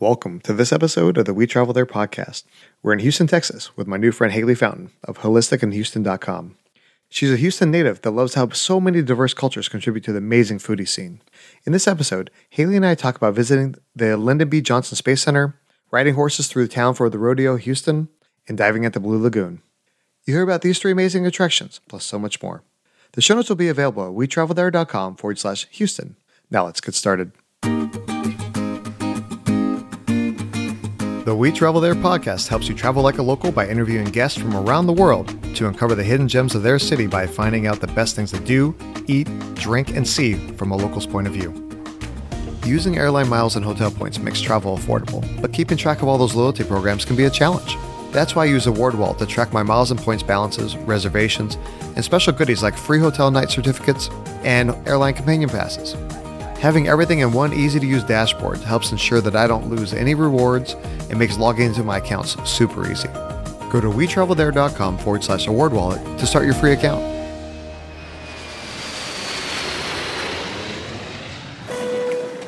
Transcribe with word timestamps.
Welcome 0.00 0.40
to 0.40 0.54
this 0.54 0.72
episode 0.72 1.18
of 1.18 1.26
the 1.26 1.34
We 1.34 1.46
Travel 1.46 1.74
There 1.74 1.84
podcast. 1.84 2.44
We're 2.82 2.94
in 2.94 3.00
Houston, 3.00 3.26
Texas, 3.26 3.76
with 3.76 3.86
my 3.86 3.98
new 3.98 4.12
friend 4.12 4.32
Haley 4.32 4.54
Fountain 4.54 4.92
of 5.04 5.18
holisticinhouston.com. 5.18 6.56
She's 7.10 7.30
a 7.30 7.36
Houston 7.36 7.70
native 7.70 8.00
that 8.00 8.12
loves 8.12 8.32
how 8.32 8.48
so 8.48 8.80
many 8.80 9.02
diverse 9.02 9.34
cultures 9.34 9.68
contribute 9.68 10.02
to 10.04 10.12
the 10.12 10.16
amazing 10.16 10.56
foodie 10.56 10.88
scene. 10.88 11.20
In 11.66 11.74
this 11.74 11.86
episode, 11.86 12.30
Haley 12.48 12.76
and 12.76 12.86
I 12.86 12.94
talk 12.94 13.16
about 13.16 13.34
visiting 13.34 13.74
the 13.94 14.16
Lyndon 14.16 14.48
B. 14.48 14.62
Johnson 14.62 14.96
Space 14.96 15.20
Center, 15.20 15.60
riding 15.90 16.14
horses 16.14 16.48
through 16.48 16.66
the 16.66 16.72
town 16.72 16.94
for 16.94 17.10
the 17.10 17.18
rodeo 17.18 17.56
Houston, 17.56 18.08
and 18.48 18.56
diving 18.56 18.86
at 18.86 18.94
the 18.94 19.00
Blue 19.00 19.22
Lagoon. 19.22 19.60
You 20.24 20.32
hear 20.32 20.42
about 20.42 20.62
these 20.62 20.78
three 20.78 20.92
amazing 20.92 21.26
attractions, 21.26 21.82
plus 21.90 22.06
so 22.06 22.18
much 22.18 22.42
more. 22.42 22.62
The 23.12 23.20
show 23.20 23.34
notes 23.34 23.50
will 23.50 23.56
be 23.56 23.68
available 23.68 24.06
at 24.06 24.14
wetravelthere.com 24.14 25.16
forward 25.16 25.38
slash 25.38 25.66
Houston. 25.72 26.16
Now 26.50 26.64
let's 26.64 26.80
get 26.80 26.94
started. 26.94 27.32
The 31.24 31.36
We 31.36 31.52
Travel 31.52 31.82
There 31.82 31.94
podcast 31.94 32.48
helps 32.48 32.66
you 32.66 32.74
travel 32.74 33.02
like 33.02 33.18
a 33.18 33.22
local 33.22 33.52
by 33.52 33.68
interviewing 33.68 34.06
guests 34.06 34.38
from 34.38 34.56
around 34.56 34.86
the 34.86 34.94
world 34.94 35.28
to 35.54 35.68
uncover 35.68 35.94
the 35.94 36.02
hidden 36.02 36.26
gems 36.26 36.54
of 36.54 36.62
their 36.62 36.78
city 36.78 37.06
by 37.06 37.26
finding 37.26 37.66
out 37.66 37.78
the 37.78 37.88
best 37.88 38.16
things 38.16 38.30
to 38.30 38.40
do, 38.40 38.74
eat, 39.06 39.28
drink, 39.54 39.94
and 39.94 40.08
see 40.08 40.32
from 40.56 40.72
a 40.72 40.76
local's 40.76 41.06
point 41.06 41.26
of 41.26 41.34
view. 41.34 41.52
Using 42.64 42.96
airline 42.96 43.28
miles 43.28 43.56
and 43.56 43.64
hotel 43.64 43.90
points 43.90 44.18
makes 44.18 44.40
travel 44.40 44.78
affordable, 44.78 45.22
but 45.42 45.52
keeping 45.52 45.76
track 45.76 46.00
of 46.00 46.08
all 46.08 46.16
those 46.16 46.34
loyalty 46.34 46.64
programs 46.64 47.04
can 47.04 47.16
be 47.16 47.24
a 47.24 47.30
challenge. 47.30 47.76
That's 48.12 48.34
why 48.34 48.44
I 48.44 48.46
use 48.46 48.64
AwardWallet 48.64 49.18
to 49.18 49.26
track 49.26 49.52
my 49.52 49.62
miles 49.62 49.90
and 49.90 50.00
points 50.00 50.22
balances, 50.22 50.74
reservations, 50.78 51.58
and 51.96 52.04
special 52.04 52.32
goodies 52.32 52.62
like 52.62 52.78
free 52.78 52.98
hotel 52.98 53.30
night 53.30 53.50
certificates 53.50 54.08
and 54.42 54.70
airline 54.88 55.14
companion 55.14 55.50
passes. 55.50 55.94
Having 56.60 56.88
everything 56.88 57.20
in 57.20 57.32
one 57.32 57.54
easy 57.54 57.80
to 57.80 57.86
use 57.86 58.04
dashboard 58.04 58.58
helps 58.58 58.92
ensure 58.92 59.22
that 59.22 59.34
I 59.34 59.46
don't 59.46 59.70
lose 59.70 59.94
any 59.94 60.14
rewards 60.14 60.74
and 61.08 61.18
makes 61.18 61.38
logging 61.38 61.64
into 61.64 61.82
my 61.82 61.96
accounts 61.96 62.36
super 62.48 62.86
easy. 62.92 63.08
Go 63.70 63.80
to 63.80 63.88
wetravelthere.com 63.88 64.98
forward 64.98 65.24
slash 65.24 65.46
award 65.46 65.72
wallet 65.72 66.02
to 66.18 66.26
start 66.26 66.44
your 66.44 66.52
free 66.52 66.72
account. 66.72 67.00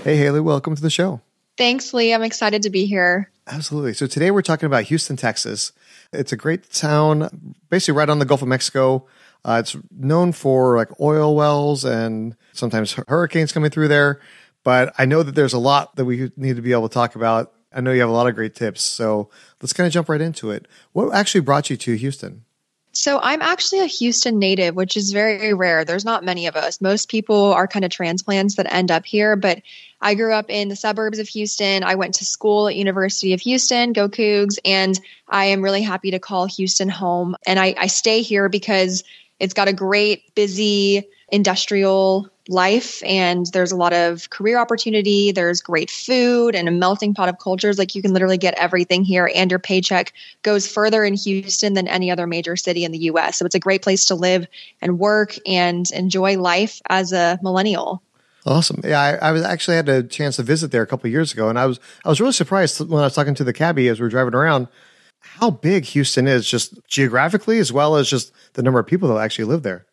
Hey, 0.05 0.19
Haley, 0.19 0.41
welcome 0.41 0.77
to 0.77 0.83
the 0.83 0.91
show. 0.91 1.23
Thanks, 1.57 1.95
Lee. 1.95 2.13
I'm 2.13 2.23
excited 2.23 2.61
to 2.65 2.71
be 2.71 2.85
here. 2.85 3.31
Absolutely. 3.47 3.95
So 3.95 4.07
today 4.07 4.31
we're 4.31 4.43
talking 4.43 4.67
about 4.67 4.85
Houston, 4.85 5.17
Texas. 5.17 5.73
It's 6.13 6.33
a 6.33 6.37
great 6.37 6.71
town, 6.71 7.55
basically 7.71 7.97
right 7.97 8.11
on 8.11 8.19
the 8.19 8.27
Gulf 8.27 8.43
of 8.43 8.49
Mexico. 8.49 9.07
Uh, 9.45 9.59
it's 9.61 9.77
known 9.91 10.33
for 10.33 10.77
like 10.77 11.01
oil 11.01 11.35
wells 11.35 11.85
and 11.85 12.37
sometimes 12.53 12.93
hurricanes 13.09 13.53
coming 13.53 13.71
through 13.71 13.89
there. 13.89 14.21
But 14.65 14.95
I 14.99 15.05
know 15.05 15.23
that 15.23 15.35
there's 15.35 15.53
a 15.53 15.59
lot 15.59 15.97
that 15.97 16.05
we 16.05 16.31
need 16.37 16.57
to 16.57 16.63
be 16.63 16.73
able 16.73 16.89
to 16.89 16.95
talk 16.95 17.17
about. 17.17 17.53
I 17.75 17.81
know 17.81 17.93
you 17.93 18.01
have 18.01 18.09
a 18.09 18.13
lot 18.13 18.29
of 18.29 18.35
great 18.35 18.55
tips. 18.55 18.83
So 18.83 19.31
let's 19.61 19.73
kind 19.73 19.87
of 19.87 19.93
jump 19.93 20.09
right 20.09 20.21
into 20.21 20.51
it. 20.51 20.69
What 20.93 21.13
actually 21.15 21.41
brought 21.41 21.71
you 21.71 21.77
to 21.77 21.95
Houston? 21.95 22.45
So 22.95 23.19
I'm 23.23 23.41
actually 23.41 23.81
a 23.81 23.87
Houston 23.87 24.39
native, 24.39 24.77
which 24.77 24.99
is 24.99 25.13
very 25.13 25.55
rare. 25.55 25.83
There's 25.85 26.05
not 26.05 26.25
many 26.25 26.47
of 26.47 26.57
us. 26.57 26.83
Most 26.83 27.09
people 27.09 27.55
are 27.55 27.67
kind 27.67 27.87
of 27.87 27.91
transplants 27.91 28.57
that 28.57 28.71
end 28.71 28.91
up 28.91 29.07
here, 29.07 29.35
but 29.35 29.63
I 30.03 30.15
grew 30.15 30.35
up 30.35 30.51
in 30.51 30.69
the 30.69 30.77
suburbs 30.77 31.19
of 31.19 31.27
Houston. 31.29 31.85
I 31.85 31.95
went 31.95 32.17
to 32.17 32.27
school 32.27 32.69
at 32.69 32.77
University 32.77 33.33
of 33.33 33.41
Houston, 33.41 33.95
go 33.95 34.11
Cougs, 34.11 34.59
and 34.63 35.01
I 35.27 35.47
am 35.47 35.63
really 35.63 35.81
happy 35.81 36.11
to 36.11 36.19
call 36.19 36.45
Houston 36.45 36.91
home. 36.91 37.35
And 37.47 37.59
I, 37.59 37.75
I 37.79 37.87
stay 37.87 38.21
here 38.21 38.51
because 38.51 39.05
it's 39.43 39.55
got 39.55 39.67
a 39.67 39.73
great, 39.73 40.33
busy 40.37 41.03
industrial 41.29 42.31
life 42.49 43.03
and 43.05 43.47
there's 43.47 43.73
a 43.73 43.77
lot 43.77 43.93
of 43.93 44.31
career 44.31 44.57
opportunity. 44.57 45.33
There's 45.33 45.61
great 45.61 45.91
food 45.91 46.55
and 46.55 46.69
a 46.69 46.71
melting 46.71 47.13
pot 47.13 47.29
of 47.29 47.41
cultures. 47.41 47.77
Like 47.77 47.97
you 47.97 48.03
can 48.03 48.13
literally 48.13 48.39
get 48.39 48.55
everything 48.55 49.03
here 49.03 49.29
and 49.35 49.51
your 49.51 49.59
paycheck 49.59 50.13
goes 50.43 50.69
further 50.69 51.05
in 51.05 51.15
Houston 51.15 51.75
than 51.75 51.89
any 51.89 52.09
other 52.09 52.27
major 52.29 52.55
city 52.55 52.85
in 52.85 52.93
the 52.93 52.99
US. 52.99 53.37
So 53.37 53.45
it's 53.45 53.55
a 53.57 53.61
great 53.61 53.83
place 53.83 54.05
to 54.07 54.15
live 54.15 54.47
and 54.81 55.01
work 55.01 55.35
and 55.45 55.91
enjoy 55.91 56.39
life 56.39 56.81
as 56.89 57.13
a 57.13 57.41
millennial. 57.43 58.01
Awesome. 58.47 58.81
Yeah, 58.85 59.01
I, 59.01 59.29
I 59.29 59.33
was 59.33 59.43
actually 59.43 59.77
had 59.77 59.89
a 59.89 60.05
chance 60.05 60.37
to 60.37 60.45
visit 60.45 60.71
there 60.71 60.83
a 60.83 60.87
couple 60.87 61.09
years 61.11 61.33
ago, 61.33 61.49
and 61.49 61.57
I 61.57 61.67
was 61.67 61.79
I 62.05 62.09
was 62.09 62.21
really 62.21 62.33
surprised 62.33 62.81
when 62.81 63.01
I 63.01 63.07
was 63.07 63.15
talking 63.15 63.37
to 63.37 63.45
the 63.45 63.53
cabbie 63.53 63.87
as 63.87 64.01
we 64.01 64.05
were 64.05 64.11
driving 64.11 64.35
around 64.35 64.67
how 65.23 65.51
big 65.51 65.85
Houston 65.87 66.27
is, 66.27 66.47
just 66.47 66.79
geographically 66.87 67.59
as 67.59 67.73
well 67.73 67.97
as 67.97 68.09
just 68.09 68.33
the 68.55 68.63
number 68.63 68.79
of 68.79 68.87
people 68.87 69.09
that 69.09 69.21
actually 69.21 69.47
live 69.47 69.63
there. 69.63 69.87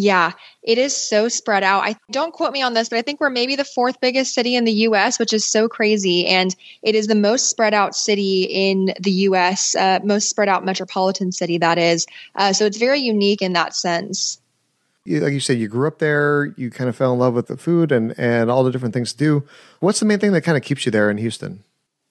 Yeah, 0.00 0.30
it 0.62 0.78
is 0.78 0.96
so 0.96 1.28
spread 1.28 1.64
out. 1.64 1.82
I 1.82 1.96
don't 2.12 2.32
quote 2.32 2.52
me 2.52 2.62
on 2.62 2.72
this, 2.72 2.88
but 2.88 3.00
I 3.00 3.02
think 3.02 3.20
we're 3.20 3.30
maybe 3.30 3.56
the 3.56 3.64
fourth 3.64 4.00
biggest 4.00 4.32
city 4.32 4.54
in 4.54 4.64
the 4.64 4.72
US, 4.72 5.18
which 5.18 5.32
is 5.32 5.44
so 5.44 5.68
crazy. 5.68 6.24
And 6.26 6.54
it 6.82 6.94
is 6.94 7.08
the 7.08 7.16
most 7.16 7.50
spread 7.50 7.74
out 7.74 7.96
city 7.96 8.44
in 8.44 8.94
the 9.00 9.10
US, 9.10 9.74
uh, 9.74 9.98
most 10.04 10.30
spread 10.30 10.48
out 10.48 10.64
metropolitan 10.64 11.32
city, 11.32 11.58
that 11.58 11.78
is. 11.78 12.06
Uh, 12.36 12.52
so 12.52 12.64
it's 12.64 12.78
very 12.78 13.00
unique 13.00 13.42
in 13.42 13.54
that 13.54 13.74
sense. 13.74 14.40
like 15.04 15.32
you 15.32 15.40
said, 15.40 15.58
you 15.58 15.66
grew 15.66 15.88
up 15.88 15.98
there, 15.98 16.54
you 16.56 16.70
kind 16.70 16.88
of 16.88 16.94
fell 16.94 17.12
in 17.12 17.18
love 17.18 17.34
with 17.34 17.48
the 17.48 17.56
food 17.56 17.90
and, 17.90 18.16
and 18.16 18.52
all 18.52 18.62
the 18.62 18.70
different 18.70 18.94
things 18.94 19.10
to 19.12 19.18
do. 19.18 19.48
What's 19.80 19.98
the 19.98 20.06
main 20.06 20.20
thing 20.20 20.30
that 20.30 20.42
kind 20.42 20.56
of 20.56 20.62
keeps 20.62 20.86
you 20.86 20.92
there 20.92 21.10
in 21.10 21.18
Houston? 21.18 21.64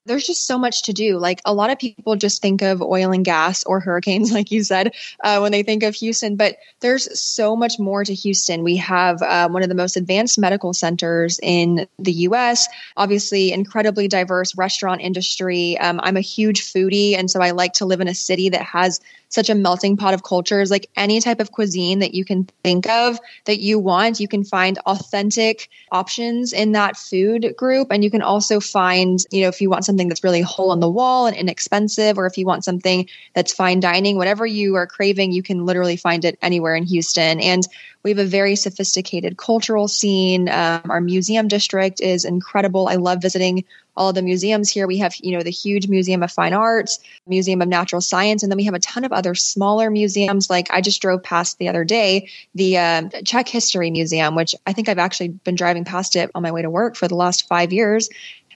There's 0.07 0.25
just 0.25 0.47
so 0.47 0.57
much 0.57 0.83
to 0.83 0.93
do. 0.93 1.17
Like 1.17 1.41
a 1.45 1.53
lot 1.53 1.69
of 1.69 1.77
people 1.77 2.15
just 2.15 2.41
think 2.41 2.61
of 2.61 2.81
oil 2.81 3.11
and 3.11 3.23
gas 3.23 3.63
or 3.63 3.79
hurricanes, 3.79 4.31
like 4.37 4.51
you 4.51 4.63
said, 4.63 4.93
uh, 5.23 5.39
when 5.39 5.51
they 5.51 5.63
think 5.63 5.83
of 5.83 5.95
Houston, 5.95 6.35
but 6.35 6.57
there's 6.79 7.19
so 7.19 7.55
much 7.55 7.79
more 7.79 8.03
to 8.03 8.13
Houston. 8.13 8.63
We 8.63 8.77
have 8.77 9.21
uh, 9.21 9.49
one 9.49 9.63
of 9.63 9.69
the 9.69 9.75
most 9.75 9.97
advanced 9.97 10.39
medical 10.39 10.73
centers 10.73 11.39
in 11.41 11.87
the 11.99 12.13
US, 12.13 12.67
obviously, 12.95 13.51
incredibly 13.51 14.07
diverse 14.07 14.57
restaurant 14.57 15.01
industry. 15.01 15.77
Um, 15.77 15.99
I'm 16.01 16.17
a 16.17 16.21
huge 16.21 16.61
foodie, 16.61 17.17
and 17.17 17.29
so 17.29 17.41
I 17.41 17.51
like 17.51 17.73
to 17.73 17.85
live 17.85 18.01
in 18.01 18.07
a 18.07 18.15
city 18.15 18.49
that 18.49 18.61
has 18.61 18.99
such 19.29 19.49
a 19.49 19.55
melting 19.55 19.97
pot 19.97 20.13
of 20.13 20.23
cultures. 20.23 20.71
Like 20.71 20.89
any 20.95 21.19
type 21.19 21.39
of 21.39 21.51
cuisine 21.51 21.99
that 21.99 22.13
you 22.13 22.25
can 22.25 22.47
think 22.63 22.87
of 22.87 23.19
that 23.45 23.59
you 23.59 23.79
want, 23.79 24.19
you 24.19 24.27
can 24.27 24.43
find 24.43 24.77
authentic 24.79 25.69
options 25.91 26.53
in 26.53 26.73
that 26.73 26.97
food 26.97 27.55
group. 27.57 27.89
And 27.91 28.03
you 28.03 28.11
can 28.11 28.21
also 28.21 28.59
find, 28.59 29.19
you 29.31 29.41
know, 29.41 29.49
if 29.49 29.61
you 29.61 29.69
want 29.69 29.85
something 29.85 30.07
that's 30.07 30.23
really 30.23 30.41
hole 30.41 30.73
in 30.73 30.79
the 30.79 30.89
wall 30.89 31.27
and 31.27 31.35
inexpensive, 31.35 32.17
or 32.17 32.25
if 32.25 32.37
you 32.37 32.45
want 32.45 32.63
something 32.63 33.07
that's 33.33 33.53
fine 33.53 33.79
dining, 33.79 34.17
whatever 34.17 34.45
you 34.45 34.75
are 34.75 34.87
craving, 34.87 35.31
you 35.31 35.43
can 35.43 35.65
literally 35.65 35.97
find 35.97 36.25
it 36.25 36.37
anywhere 36.41 36.75
in 36.75 36.83
Houston. 36.83 37.39
And 37.39 37.67
we 38.03 38.11
have 38.11 38.19
a 38.19 38.25
very 38.25 38.55
sophisticated 38.55 39.37
cultural 39.37 39.87
scene. 39.87 40.47
Um, 40.47 40.83
our 40.89 41.01
museum 41.01 41.47
district 41.47 41.99
is 41.99 42.23
incredible. 42.23 42.87
I 42.87 42.95
love 42.95 43.21
visiting 43.21 43.65
all 43.97 44.13
the 44.13 44.21
museums 44.21 44.69
here. 44.69 44.87
We 44.87 44.97
have, 44.99 45.15
you 45.19 45.35
know, 45.35 45.43
the 45.43 45.49
huge 45.49 45.87
Museum 45.87 46.23
of 46.23 46.31
Fine 46.31 46.53
Arts, 46.53 46.99
Museum 47.25 47.61
of 47.61 47.67
Natural 47.67 48.01
Science, 48.01 48.43
and 48.43 48.51
then 48.51 48.57
we 48.57 48.65
have 48.65 48.73
a 48.73 48.79
ton 48.79 49.03
of 49.03 49.11
other 49.11 49.35
smaller 49.35 49.89
museums. 49.89 50.49
Like 50.49 50.67
I 50.71 50.81
just 50.81 51.01
drove 51.01 51.23
past 51.23 51.57
the 51.57 51.67
other 51.67 51.83
day, 51.83 52.29
the 52.55 52.77
uh, 52.77 53.09
Czech 53.25 53.49
History 53.49 53.91
Museum, 53.91 54.35
which 54.35 54.55
I 54.65 54.73
think 54.73 54.87
I've 54.87 54.99
actually 54.99 55.29
been 55.29 55.55
driving 55.55 55.83
past 55.83 56.15
it 56.15 56.31
on 56.35 56.43
my 56.43 56.51
way 56.51 56.61
to 56.61 56.69
work 56.69 56.95
for 56.95 57.07
the 57.07 57.15
last 57.15 57.47
five 57.47 57.73
years. 57.73 58.09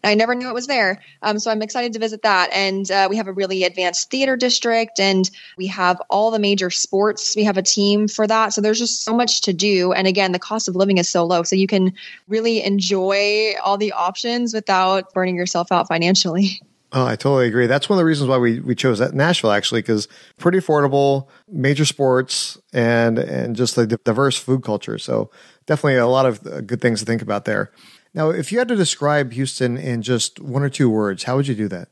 I 0.03 0.15
never 0.15 0.35
knew 0.35 0.49
it 0.49 0.53
was 0.53 0.67
there. 0.67 1.01
Um, 1.21 1.39
so 1.39 1.51
I'm 1.51 1.61
excited 1.61 1.93
to 1.93 1.99
visit 1.99 2.23
that. 2.23 2.49
And 2.53 2.89
uh, 2.89 3.07
we 3.09 3.17
have 3.17 3.27
a 3.27 3.33
really 3.33 3.63
advanced 3.63 4.09
theater 4.09 4.35
district 4.35 4.99
and 4.99 5.29
we 5.57 5.67
have 5.67 6.01
all 6.09 6.31
the 6.31 6.39
major 6.39 6.69
sports. 6.69 7.35
We 7.35 7.43
have 7.43 7.57
a 7.57 7.61
team 7.61 8.07
for 8.07 8.25
that. 8.27 8.53
So 8.53 8.61
there's 8.61 8.79
just 8.79 9.03
so 9.03 9.15
much 9.15 9.41
to 9.41 9.53
do. 9.53 9.93
And 9.93 10.07
again, 10.07 10.31
the 10.31 10.39
cost 10.39 10.67
of 10.67 10.75
living 10.75 10.97
is 10.97 11.09
so 11.09 11.25
low. 11.25 11.43
So 11.43 11.55
you 11.55 11.67
can 11.67 11.93
really 12.27 12.63
enjoy 12.63 13.53
all 13.63 13.77
the 13.77 13.91
options 13.91 14.53
without 14.53 15.13
burning 15.13 15.35
yourself 15.35 15.71
out 15.71 15.87
financially. 15.87 16.61
Oh, 16.93 17.05
I 17.05 17.15
totally 17.15 17.47
agree. 17.47 17.67
That's 17.67 17.87
one 17.87 17.95
of 17.95 17.99
the 17.99 18.05
reasons 18.05 18.29
why 18.29 18.37
we, 18.37 18.59
we 18.59 18.75
chose 18.75 18.99
that 18.99 19.13
Nashville 19.13 19.51
actually, 19.51 19.81
because 19.81 20.09
pretty 20.37 20.57
affordable, 20.57 21.29
major 21.49 21.85
sports, 21.85 22.59
and 22.73 23.17
and 23.17 23.55
just 23.55 23.77
the 23.77 23.87
diverse 23.87 24.37
food 24.37 24.61
culture. 24.63 24.97
So 24.97 25.31
definitely 25.67 25.95
a 25.95 26.07
lot 26.07 26.25
of 26.25 26.45
uh, 26.45 26.59
good 26.59 26.81
things 26.81 26.99
to 26.99 27.05
think 27.05 27.21
about 27.21 27.45
there. 27.45 27.71
Now, 28.13 28.29
if 28.29 28.51
you 28.51 28.59
had 28.59 28.67
to 28.67 28.75
describe 28.75 29.31
Houston 29.33 29.77
in 29.77 30.01
just 30.01 30.39
one 30.39 30.63
or 30.63 30.69
two 30.69 30.89
words, 30.89 31.23
how 31.23 31.37
would 31.37 31.47
you 31.47 31.55
do 31.55 31.67
that? 31.69 31.89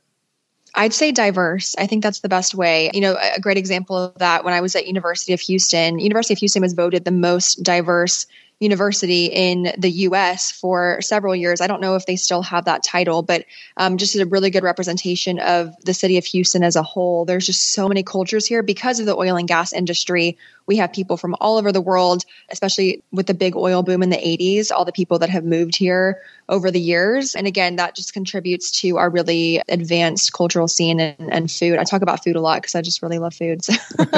I'd 0.76 0.94
say 0.94 1.12
diverse. 1.12 1.76
I 1.78 1.88
think 1.88 2.04
that's 2.04 2.20
the 2.20 2.30
best 2.30 2.54
way. 2.54 2.92
You 2.94 3.02
know, 3.02 3.18
a 3.36 3.40
great 3.40 3.58
example 3.58 3.98
of 3.98 4.16
that 4.20 4.44
when 4.44 4.54
I 4.54 4.62
was 4.62 4.76
at 4.76 4.86
University 4.86 5.34
of 5.34 5.40
Houston, 5.42 6.00
University 6.00 6.34
of 6.34 6.40
Houston 6.40 6.62
was 6.62 6.74
voted 6.74 7.06
the 7.06 7.12
most 7.12 7.64
diverse 7.64 8.28
university 8.60 9.28
in 9.28 9.72
the 9.78 9.90
US 9.90 10.52
for 10.52 11.02
several 11.02 11.36
years. 11.36 11.62
I 11.62 11.68
don't 11.68 11.82
know 11.82 11.96
if 11.96 12.06
they 12.06 12.18
still 12.18 12.42
have 12.42 12.66
that 12.66 12.84
title, 12.84 13.22
but 13.22 13.46
um, 13.78 13.98
just 13.98 14.16
a 14.16 14.26
really 14.26 14.50
good 14.50 14.64
representation 14.64 15.40
of 15.40 15.74
the 15.86 15.94
city 15.94 16.18
of 16.18 16.26
Houston 16.26 16.64
as 16.64 16.76
a 16.76 16.84
whole. 16.84 17.24
There's 17.24 17.46
just 17.46 17.74
so 17.74 17.88
many 17.88 18.04
cultures 18.04 18.46
here 18.46 18.62
because 18.62 19.00
of 19.00 19.06
the 19.06 19.16
oil 19.16 19.38
and 19.38 19.48
gas 19.48 19.72
industry. 19.72 20.38
We 20.70 20.78
have 20.78 20.94
people 20.94 21.18
from 21.18 21.36
all 21.42 21.58
over 21.58 21.72
the 21.72 21.82
world, 21.82 22.24
especially 22.50 23.04
with 23.12 23.26
the 23.26 23.34
big 23.34 23.56
oil 23.56 23.84
boom 23.84 24.04
in 24.04 24.10
the 24.10 24.18
80s, 24.18 24.72
all 24.72 24.86
the 24.86 24.94
people 24.94 25.20
that 25.20 25.30
have 25.30 25.44
moved 25.44 25.76
here 25.76 26.22
over 26.48 26.72
the 26.72 26.80
years. 26.80 27.36
And 27.36 27.48
again, 27.48 27.76
that 27.78 27.96
just 27.96 28.14
contributes 28.14 28.72
to 28.82 28.98
our 28.98 29.10
really 29.10 29.62
advanced 29.68 30.32
cultural 30.32 30.68
scene 30.68 31.00
and, 31.00 31.34
and 31.34 31.52
food. 31.52 31.78
I 31.78 31.84
talk 31.84 32.04
about 32.04 32.24
food 32.24 32.36
a 32.36 32.42
lot 32.42 32.62
because 32.62 32.76
I 32.76 32.82
just 32.82 33.02
really 33.02 33.18
love 33.20 33.34
food. 33.34 33.64
So. 33.64 33.74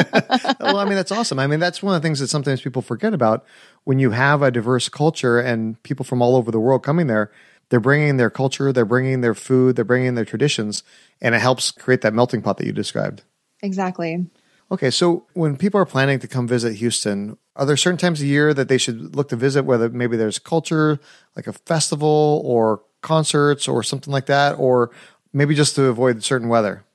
well, 0.60 0.78
I 0.78 0.86
mean, 0.86 0.96
that's 0.96 1.12
awesome. 1.12 1.40
I 1.40 1.48
mean, 1.48 1.60
that's 1.60 1.82
one 1.82 1.96
of 1.96 2.02
the 2.02 2.06
things 2.06 2.20
that 2.20 2.28
sometimes 2.28 2.62
people 2.62 2.82
forget 2.82 3.14
about 3.14 3.46
when 3.86 3.98
you 3.98 4.12
have 4.12 4.42
a 4.42 4.52
diverse 4.52 4.90
culture 4.90 5.40
and 5.40 5.82
people 5.82 6.04
from 6.04 6.22
all 6.22 6.36
over 6.36 6.52
the 6.52 6.60
world 6.60 6.84
coming 6.84 7.08
there 7.08 7.32
they're 7.72 7.80
bringing 7.80 8.18
their 8.18 8.30
culture, 8.30 8.74
they're 8.74 8.84
bringing 8.84 9.22
their 9.22 9.34
food, 9.34 9.78
they're 9.78 9.86
bringing 9.86 10.16
their 10.16 10.26
traditions, 10.26 10.84
and 11.22 11.34
it 11.34 11.40
helps 11.40 11.72
create 11.72 12.02
that 12.02 12.14
melting 12.14 12.42
pot 12.42 12.58
that 12.58 12.66
you 12.66 12.74
described. 12.74 13.24
Exactly. 13.64 14.26
Okay, 14.72 14.90
so 14.90 15.26
when 15.34 15.58
people 15.58 15.82
are 15.82 15.86
planning 15.86 16.20
to 16.20 16.30
come 16.30 16.48
visit 16.48 16.76
Houston, 16.76 17.38
are 17.58 17.66
there 17.66 17.76
certain 17.76 17.98
times 17.98 18.22
of 18.22 18.28
year 18.28 18.54
that 18.54 18.70
they 18.70 18.78
should 18.78 19.18
look 19.18 19.28
to 19.30 19.36
visit, 19.36 19.66
whether 19.66 19.90
maybe 19.90 20.16
there's 20.16 20.40
culture, 20.40 20.98
like 21.36 21.46
a 21.46 21.52
festival 21.52 22.42
or 22.46 22.82
concerts 23.02 23.68
or 23.68 23.84
something 23.84 24.14
like 24.14 24.28
that, 24.28 24.54
or 24.58 24.92
maybe 25.34 25.56
just 25.56 25.76
to 25.76 25.84
avoid 25.84 26.24
certain 26.24 26.48
weather? 26.48 26.86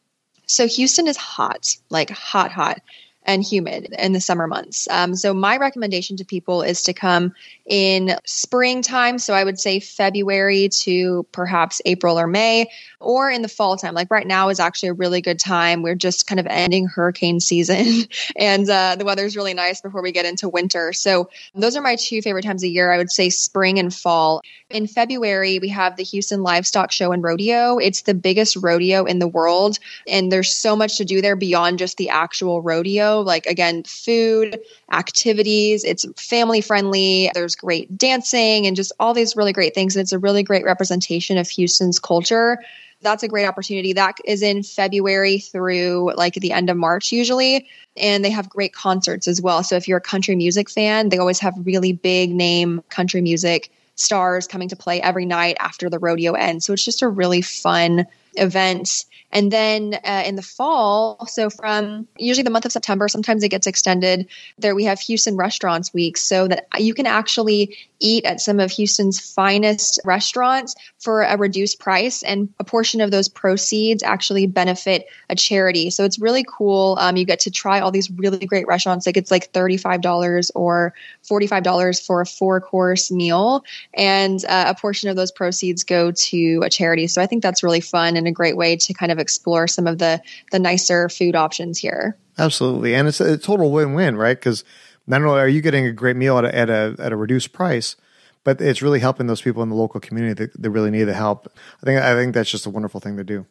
So 0.47 0.67
Houston 0.67 1.07
is 1.07 1.19
hot, 1.19 1.77
like 1.91 2.09
hot, 2.09 2.51
hot 2.51 2.81
and 3.27 3.43
humid 3.43 3.95
in 3.99 4.13
the 4.13 4.21
summer 4.21 4.47
months. 4.47 4.89
Um, 4.89 5.15
so 5.17 5.35
my 5.35 5.57
recommendation 5.59 6.17
to 6.19 6.25
people 6.25 6.63
is 6.63 6.85
to 6.85 6.95
come 6.95 7.35
in 7.67 8.17
springtime. 8.25 9.19
So 9.19 9.35
I 9.35 9.43
would 9.43 9.59
say 9.59 9.81
February 9.81 10.69
to 10.69 11.27
perhaps 11.33 11.83
April 11.85 12.19
or 12.19 12.29
May, 12.29 12.71
or 13.01 13.31
in 13.31 13.43
the 13.43 13.49
fall 13.49 13.77
time. 13.77 13.95
Like 13.95 14.11
right 14.11 14.27
now 14.27 14.49
is 14.49 14.61
actually 14.61 14.91
a 14.91 14.95
really 14.95 15.21
good 15.21 15.39
time. 15.39 15.83
We're 15.83 15.97
just 15.97 16.27
kind 16.27 16.41
of 16.41 16.47
ending 16.47 16.87
hurricane 16.87 17.41
season, 17.41 18.09
and 18.37 18.69
uh, 18.71 18.97
the 18.97 19.05
weather's 19.05 19.37
really 19.37 19.55
nice 19.55 19.81
before 19.81 20.03
we 20.03 20.13
get 20.13 20.25
into 20.25 20.49
winter. 20.49 20.93
So 20.93 21.29
those 21.55 21.77
are 21.77 21.83
my 21.83 21.97
two 21.97 22.23
favorite 22.23 22.43
times 22.43 22.63
of 22.63 22.71
year. 22.71 22.93
I 22.93 22.99
would 22.99 23.11
say 23.11 23.31
spring 23.31 23.79
and 23.79 23.93
fall. 23.93 24.43
In 24.71 24.87
February, 24.87 25.59
we 25.59 25.69
have 25.69 25.97
the 25.97 26.03
Houston 26.05 26.43
Livestock 26.43 26.93
Show 26.93 27.13
and 27.13 27.23
Rodeo. 27.23 27.79
It's 27.79 28.03
the 28.03 28.15
biggest 28.15 28.57
rodeo 28.57 29.05
in 29.05 29.19
the 29.19 29.29
world, 29.29 29.79
and 30.07 30.31
there's 30.31 30.55
so 30.55 30.77
much 30.77 30.97
to 30.99 31.05
do 31.05 31.21
there 31.21 31.37
beyond 31.37 31.79
just 31.79 31.97
the 31.97 32.11
actual 32.11 32.63
rodeo. 32.63 33.16
Like 33.23 33.47
again, 33.47 33.83
food, 33.85 34.61
activities. 34.93 35.85
It's 35.85 36.05
family 36.17 36.61
friendly. 36.61 37.31
There's 37.35 37.57
great 37.57 37.97
dancing 37.97 38.67
and 38.67 38.77
just 38.77 38.93
all 39.01 39.15
these 39.15 39.37
really 39.37 39.53
great 39.53 39.75
things. 39.75 39.97
And 39.97 40.03
it's 40.03 40.13
a 40.13 40.19
really 40.19 40.43
great 40.43 40.65
representation 40.65 41.39
of 41.39 41.49
Houston's 41.49 41.99
culture. 41.99 42.59
That's 43.03 43.23
a 43.23 43.29
great 43.29 43.47
opportunity. 43.47 43.93
That 43.93 44.17
is 44.25 44.43
in 44.43 44.63
February 44.63 45.39
through 45.39 46.13
like 46.17 46.35
the 46.35 46.53
end 46.53 46.71
of 46.71 46.77
March 46.77 47.13
usually. 47.13 47.69
And 47.97 48.25
they 48.25 48.31
have 48.31 48.49
great 48.49 48.73
concerts 48.73 49.29
as 49.29 49.41
well. 49.41 49.63
So 49.63 49.77
if 49.77 49.87
you're 49.87 49.99
a 49.99 50.03
country 50.03 50.37
music 50.37 50.71
fan, 50.71 51.11
they 51.11 51.19
always 51.19 51.39
have 51.41 51.55
really 51.65 51.93
big 51.93 52.31
name 52.31 52.83
country 52.89 53.21
music 53.21 53.71
stars 53.97 54.47
coming 54.47 54.69
to 54.69 54.77
play 54.77 55.01
every 55.01 55.25
night 55.25 55.57
after 55.59 55.89
the 55.89 55.99
rodeo 55.99 56.33
ends. 56.33 56.65
So 56.65 56.73
it's 56.73 56.85
just 56.85 57.03
a 57.03 57.09
really 57.09 57.43
fun 57.43 58.07
event. 58.39 59.05
And 59.33 59.51
then 59.51 59.99
uh, 60.05 60.23
in 60.25 60.37
the 60.37 60.43
fall, 60.43 61.27
so 61.27 61.51
from 61.51 62.07
usually 62.17 62.45
the 62.45 62.51
month 62.51 62.65
of 62.65 62.73
September, 62.73 63.09
sometimes 63.09 63.43
it 63.43 63.49
gets 63.49 63.67
extended. 63.67 64.29
There 64.57 64.75
we 64.75 64.85
have 64.85 65.01
Houston 65.01 65.37
Restaurants 65.37 65.93
Week, 65.93 66.17
so 66.17 66.49
that 66.49 66.69
you 66.79 66.95
can 66.95 67.07
actually 67.07 67.77
eat 67.99 68.25
at 68.25 68.41
some 68.41 68.61
of 68.61 68.71
Houston's 68.71 69.19
finest 69.19 69.99
restaurants 70.05 70.75
for 70.99 71.23
a 71.23 71.37
reduced 71.37 71.81
price, 71.81 72.23
and 72.23 72.49
a 72.61 72.65
portion 72.65 73.01
of 73.01 73.11
those 73.11 73.29
proceeds 73.29 74.03
actually 74.03 74.47
benefit 74.47 75.07
a 75.29 75.35
charity. 75.35 75.91
So 75.91 76.05
it's 76.05 76.19
really 76.19 76.45
cool. 76.49 76.97
Um, 77.01 77.17
you 77.17 77.25
get 77.25 77.41
to 77.41 77.51
try 77.51 77.81
all 77.81 77.91
these 77.91 78.11
really 78.11 78.47
great 78.47 78.67
restaurants. 78.69 79.07
Like 79.07 79.17
it's 79.17 79.31
like 79.31 79.51
thirty-five 79.51 80.03
dollars 80.03 80.53
or 80.55 80.95
forty-five 81.23 81.65
dollars 81.65 82.01
for 82.01 82.21
a 82.21 82.27
four-course 82.27 83.11
meal, 83.11 83.65
and 83.93 84.43
uh, 84.49 84.67
a 84.69 84.81
portion 84.81 85.11
of 85.11 85.17
those 85.17 85.33
proceeds 85.33 85.83
go 85.83 86.13
to 86.13 86.63
a 86.65 86.71
charity. 86.71 87.09
So 87.09 87.21
I 87.21 87.27
think 87.27 87.43
that's 87.43 87.65
really 87.65 87.81
fun 87.81 88.17
and 88.17 88.26
a 88.27 88.33
great 88.33 88.57
way 88.57 88.77
to 88.77 88.95
kind 88.95 89.13
of 89.13 89.19
explore 89.19 89.67
some 89.67 89.87
of 89.87 89.99
the 89.99 90.21
the 90.53 90.59
nicer 90.59 91.09
food 91.09 91.35
options 91.35 91.79
here. 91.79 92.17
Absolutely, 92.39 92.95
and 92.95 93.09
it's 93.09 93.21
a 93.21 93.39
total 93.39 93.71
win-win, 93.71 94.17
right? 94.17 94.39
Because 94.39 94.65
not 95.07 95.23
only 95.23 95.41
are 95.41 95.49
you 95.49 95.61
getting 95.61 95.87
a 95.87 95.93
great 95.93 96.17
meal 96.17 96.39
at 96.39 96.45
a, 96.45 96.55
at 96.55 96.71
a 96.71 96.97
at 96.99 97.13
a 97.13 97.17
reduced 97.17 97.53
price, 97.53 97.97
but 98.45 98.61
it's 98.61 98.83
really 98.83 99.01
helping 99.01 99.27
those 99.27 99.43
people 99.43 99.63
in 99.63 99.69
the 99.69 99.75
local 99.75 100.01
community 100.01 100.45
that, 100.45 100.63
that 100.63 100.71
really 100.71 100.91
need 100.91 101.05
the 101.05 101.15
help. 101.15 101.53
I 101.83 101.87
think 101.87 102.01
I 102.01 102.15
think 102.15 102.35
that's 102.35 102.51
just 102.51 102.67
a 102.67 102.71
wonderful 102.71 103.01
thing 103.01 103.17
to 103.17 103.25
do. 103.25 103.47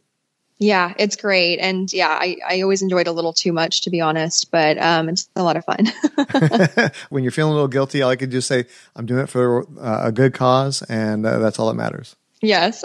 Yeah, 0.57 0.93
it's 0.97 1.17
great. 1.17 1.59
And 1.59 1.91
yeah, 1.91 2.09
I, 2.09 2.37
I 2.47 2.61
always 2.61 2.81
enjoyed 2.81 3.07
a 3.07 3.11
little 3.11 3.33
too 3.33 3.51
much, 3.51 3.81
to 3.81 3.89
be 3.89 3.99
honest, 3.99 4.51
but 4.51 4.77
um, 4.77 5.09
it's 5.09 5.27
a 5.35 5.43
lot 5.43 5.57
of 5.57 5.65
fun. 5.65 5.91
when 7.09 7.23
you're 7.23 7.31
feeling 7.31 7.51
a 7.51 7.55
little 7.55 7.67
guilty, 7.67 8.01
all 8.01 8.09
I 8.09 8.15
could 8.15 8.31
just 8.31 8.47
say, 8.47 8.65
I'm 8.95 9.05
doing 9.05 9.23
it 9.23 9.27
for 9.27 9.67
uh, 9.77 10.03
a 10.03 10.11
good 10.13 10.33
cause, 10.33 10.81
and 10.83 11.25
uh, 11.25 11.39
that's 11.39 11.59
all 11.59 11.67
that 11.67 11.73
matters. 11.73 12.15
Yes. 12.45 12.83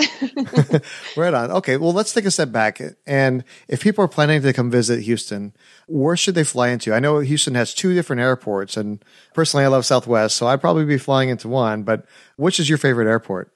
right 1.17 1.35
on. 1.35 1.51
Okay. 1.51 1.77
Well, 1.77 1.93
let's 1.93 2.13
take 2.13 2.25
a 2.25 2.31
step 2.31 2.51
back. 2.51 2.81
And 3.07 3.45
if 3.69 3.83
people 3.83 4.05
are 4.05 4.09
planning 4.09 4.41
to 4.43 4.53
come 4.53 4.71
visit 4.71 5.03
Houston, 5.03 5.53
where 5.87 6.17
should 6.17 6.35
they 6.35 6.45
fly 6.45 6.69
into? 6.69 6.95
I 6.95 6.99
know 6.99 7.19
Houston 7.21 7.55
has 7.55 7.75
two 7.75 7.95
different 7.95 8.23
airports, 8.23 8.77
and 8.77 9.05
personally, 9.35 9.65
I 9.65 9.69
love 9.69 9.85
Southwest, 9.85 10.37
so 10.37 10.47
I'd 10.47 10.61
probably 10.61 10.85
be 10.85 10.99
flying 10.99 11.29
into 11.29 11.49
one. 11.49 11.83
But 11.83 12.07
which 12.37 12.59
is 12.59 12.69
your 12.69 12.79
favorite 12.79 13.09
airport? 13.09 13.53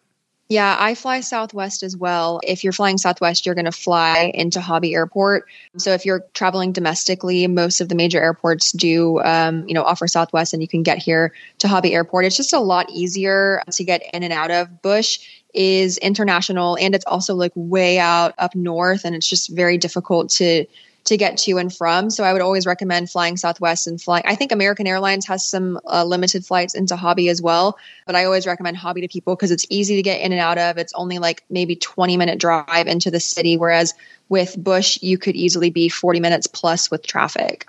Yeah, 0.50 0.76
I 0.78 0.94
fly 0.94 1.20
Southwest 1.20 1.82
as 1.82 1.96
well. 1.96 2.38
If 2.42 2.64
you're 2.64 2.74
flying 2.74 2.98
Southwest, 2.98 3.46
you're 3.46 3.54
going 3.54 3.64
to 3.64 3.72
fly 3.72 4.30
into 4.34 4.60
Hobby 4.60 4.94
Airport. 4.94 5.46
So 5.78 5.92
if 5.92 6.04
you're 6.04 6.26
traveling 6.34 6.72
domestically, 6.72 7.46
most 7.46 7.80
of 7.80 7.88
the 7.88 7.94
major 7.94 8.20
airports 8.20 8.70
do, 8.70 9.22
um, 9.22 9.66
you 9.66 9.72
know, 9.72 9.82
offer 9.82 10.06
Southwest, 10.06 10.52
and 10.52 10.60
you 10.60 10.68
can 10.68 10.82
get 10.82 10.98
here 10.98 11.32
to 11.58 11.68
Hobby 11.68 11.94
Airport. 11.94 12.26
It's 12.26 12.36
just 12.36 12.52
a 12.52 12.60
lot 12.60 12.90
easier 12.90 13.62
to 13.72 13.84
get 13.84 14.02
in 14.12 14.22
and 14.22 14.34
out 14.34 14.50
of. 14.50 14.82
Bush 14.82 15.20
is 15.54 15.98
international 15.98 16.76
and 16.76 16.94
it's 16.94 17.04
also 17.06 17.34
like 17.34 17.52
way 17.54 17.98
out 17.98 18.34
up 18.38 18.54
north 18.54 19.04
and 19.04 19.14
it's 19.14 19.28
just 19.28 19.54
very 19.54 19.78
difficult 19.78 20.30
to 20.30 20.66
to 21.04 21.16
get 21.16 21.36
to 21.36 21.58
and 21.58 21.74
from. 21.74 22.10
So 22.10 22.24
I 22.24 22.32
would 22.32 22.42
always 22.42 22.66
recommend 22.66 23.10
flying 23.10 23.36
Southwest 23.36 23.86
and 23.86 24.00
flying. 24.00 24.24
I 24.26 24.34
think 24.34 24.52
American 24.52 24.86
Airlines 24.86 25.26
has 25.26 25.46
some 25.46 25.78
uh, 25.86 26.04
limited 26.04 26.46
flights 26.46 26.74
into 26.74 26.96
Hobby 26.96 27.28
as 27.28 27.42
well, 27.42 27.78
but 28.06 28.14
I 28.16 28.24
always 28.24 28.46
recommend 28.46 28.76
Hobby 28.76 29.02
to 29.02 29.08
people 29.08 29.36
because 29.36 29.50
it's 29.50 29.66
easy 29.68 29.96
to 29.96 30.02
get 30.02 30.20
in 30.22 30.32
and 30.32 30.40
out 30.40 30.58
of. 30.58 30.78
It's 30.78 30.94
only 30.94 31.18
like 31.18 31.44
maybe 31.50 31.76
20 31.76 32.16
minute 32.16 32.38
drive 32.38 32.86
into 32.86 33.10
the 33.10 33.20
city, 33.20 33.56
whereas 33.56 33.94
with 34.28 34.56
Bush, 34.56 34.98
you 35.02 35.18
could 35.18 35.36
easily 35.36 35.70
be 35.70 35.88
40 35.88 36.20
minutes 36.20 36.46
plus 36.46 36.90
with 36.90 37.06
traffic. 37.06 37.66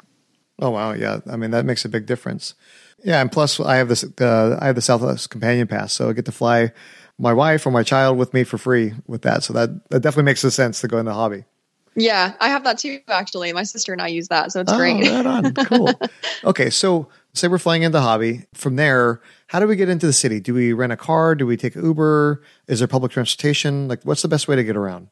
Oh 0.59 0.69
wow, 0.69 0.93
yeah. 0.93 1.19
I 1.27 1.35
mean 1.35 1.51
that 1.51 1.65
makes 1.65 1.83
a 1.83 1.89
big 1.89 2.05
difference. 2.05 2.53
Yeah, 3.03 3.21
and 3.21 3.31
plus 3.31 3.59
I 3.59 3.75
have 3.75 3.89
this 3.89 4.05
uh, 4.21 4.57
I 4.61 4.67
have 4.67 4.75
the 4.75 4.81
Southwest 4.81 5.29
Companion 5.29 5.67
Pass, 5.67 5.91
so 5.91 6.09
I 6.09 6.13
get 6.13 6.25
to 6.25 6.31
fly 6.31 6.71
my 7.17 7.33
wife 7.33 7.65
or 7.65 7.71
my 7.71 7.83
child 7.83 8.17
with 8.17 8.33
me 8.33 8.44
for 8.44 8.57
free 8.57 8.94
with 9.07 9.21
that. 9.21 9.44
So 9.44 9.53
that, 9.53 9.89
that 9.89 10.01
definitely 10.01 10.25
makes 10.25 10.44
a 10.44 10.51
sense 10.51 10.81
to 10.81 10.88
go 10.88 10.97
into 10.97 11.13
hobby. 11.13 11.45
Yeah, 11.95 12.33
I 12.41 12.50
have 12.50 12.65
that 12.65 12.77
too, 12.77 13.00
actually. 13.07 13.53
My 13.53 13.63
sister 13.63 13.94
and 13.94 14.01
I 14.01 14.07
use 14.07 14.27
that. 14.27 14.51
So 14.51 14.59
it's 14.59 14.71
oh, 14.71 14.77
great. 14.77 15.09
right 15.09 15.25
on. 15.25 15.53
Cool. 15.53 15.91
okay. 16.44 16.69
So 16.69 17.07
say 17.33 17.47
we're 17.47 17.57
flying 17.57 17.83
into 17.83 18.01
hobby. 18.01 18.45
From 18.53 18.75
there, 18.75 19.21
how 19.47 19.59
do 19.59 19.67
we 19.67 19.77
get 19.77 19.88
into 19.88 20.06
the 20.06 20.13
city? 20.13 20.41
Do 20.41 20.53
we 20.53 20.73
rent 20.73 20.91
a 20.91 20.97
car? 20.97 21.35
Do 21.35 21.45
we 21.45 21.56
take 21.56 21.75
Uber? 21.75 22.44
Is 22.67 22.79
there 22.79 22.88
public 22.88 23.13
transportation? 23.13 23.88
Like, 23.88 24.03
what's 24.03 24.21
the 24.21 24.27
best 24.27 24.47
way 24.47 24.57
to 24.57 24.63
get 24.63 24.75
around? 24.75 25.07